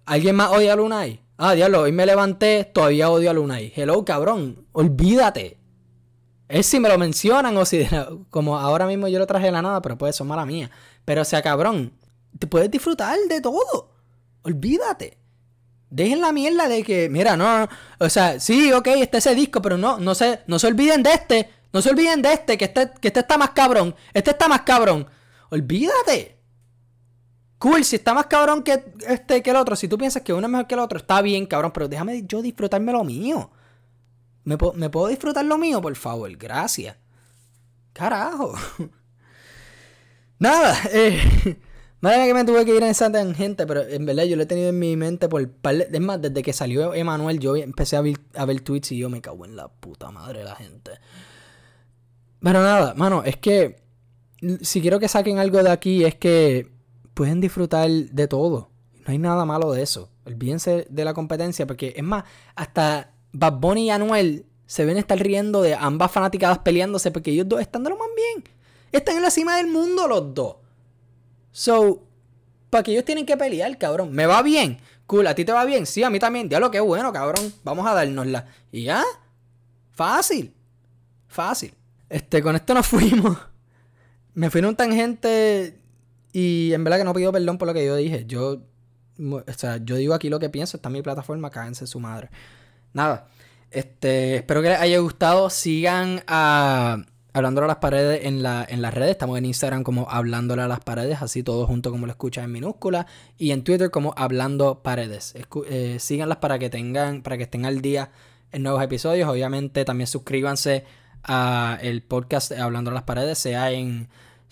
[0.04, 1.20] ¿alguien más odia a Lunay?
[1.38, 3.72] Ah, diablo, hoy me levanté, todavía odio a Lunay.
[3.76, 5.58] Hello, cabrón, olvídate.
[6.48, 7.86] Es si me lo mencionan o si,
[8.30, 10.70] como ahora mismo yo lo traje de la nada, pero puede ser mala mía.
[11.04, 11.92] Pero o sea, cabrón,
[12.38, 13.90] te puedes disfrutar de todo.
[14.42, 15.18] Olvídate.
[15.90, 17.68] Dejen la mierda de que, mira, no,
[17.98, 21.12] o sea, sí, ok, está ese disco, pero no, no se, no se olviden de
[21.12, 21.50] este.
[21.72, 23.94] No se olviden de este, que este, que este está más cabrón.
[24.12, 25.06] Este está más cabrón.
[25.50, 26.36] Olvídate.
[27.58, 30.46] Cool, si está más cabrón que este que el otro, si tú piensas que uno
[30.46, 33.50] es mejor que el otro, está bien, cabrón, pero déjame yo disfrutarme lo mío.
[34.46, 36.30] ¿Me, puedo disfrutar lo mío, por favor?
[36.36, 36.96] Gracias.
[37.92, 38.54] Carajo.
[40.38, 41.58] Nada, eh.
[42.00, 44.68] Que me tuve que ir en esa tangente, pero en verdad yo lo he tenido
[44.68, 48.20] en mi mente por par Es más, desde que salió Emanuel, yo empecé a ver,
[48.36, 50.92] a ver tweets y yo me cago en la puta madre de la gente.
[52.38, 53.82] Pero nada, mano, es que
[54.60, 56.70] si quiero que saquen algo de aquí es que
[57.12, 58.70] pueden disfrutar de todo.
[59.04, 60.12] No hay nada malo de eso.
[60.24, 62.22] Olvídense de la competencia, porque es más,
[62.54, 67.48] hasta Bad Bunny y Anuel se ven estar riendo de ambas fanaticadas peleándose porque ellos
[67.48, 68.44] dos están de lo más bien.
[68.92, 70.56] Están en la cima del mundo los dos.
[71.52, 72.02] So,
[72.70, 74.12] ¿para que ellos tienen que pelear, cabrón?
[74.12, 74.78] ¿Me va bien?
[75.06, 75.86] Cool, ¿a ti te va bien?
[75.86, 76.48] Sí, a mí también.
[76.48, 77.52] Diablo, qué bueno, cabrón.
[77.62, 78.46] Vamos a dárnosla.
[78.72, 79.04] Y ya.
[79.92, 80.52] Fácil.
[81.28, 81.74] Fácil.
[82.08, 83.36] Este, con esto nos fuimos.
[84.34, 85.78] Me fui en un tangente
[86.32, 88.24] y en verdad que no pido perdón por lo que yo dije.
[88.26, 88.62] Yo,
[89.18, 90.76] o sea, yo digo aquí lo que pienso.
[90.76, 92.30] Está en mi plataforma, cádense su madre.
[92.96, 93.28] Nada.
[93.70, 95.50] Este, espero que les haya gustado.
[95.50, 99.10] Sigan a Hablándole a las paredes en, la, en las redes.
[99.10, 102.52] Estamos en Instagram como Hablándole a las paredes, así todo junto como lo escuchan en
[102.52, 103.06] minúscula.
[103.36, 105.34] Y en Twitter como Hablando Paredes.
[105.68, 108.12] Eh, síganlas para que tengan, para que estén al día
[108.50, 109.28] en nuevos episodios.
[109.28, 110.86] Obviamente también suscríbanse
[111.22, 114.08] a el podcast Hablando a las paredes, sea en,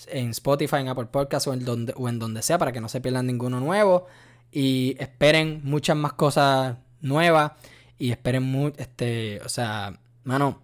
[0.09, 2.91] en Spotify, en Apple Podcast o en donde, o en donde sea, para que no
[2.91, 4.05] se pierdan ninguno nuevo.
[4.53, 7.53] Y esperen muchas más cosas nuevas.
[7.99, 10.61] Y esperen este, o sea, mano,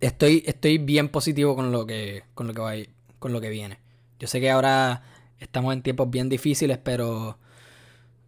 [0.00, 2.72] estoy, estoy bien positivo con lo que, con lo que va,
[3.18, 3.78] con lo que viene.
[4.18, 5.02] Yo sé que ahora
[5.38, 7.38] estamos en tiempos bien difíciles, pero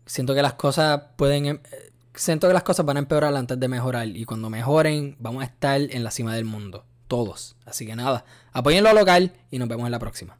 [0.07, 1.59] siento que las cosas pueden, em,
[2.15, 5.47] siento que las cosas van a empeorar antes de mejorar y cuando mejoren vamos a
[5.47, 7.57] estar en la cima del mundo, todos.
[7.65, 10.39] Así que nada, apoyen lo local y nos vemos en la próxima.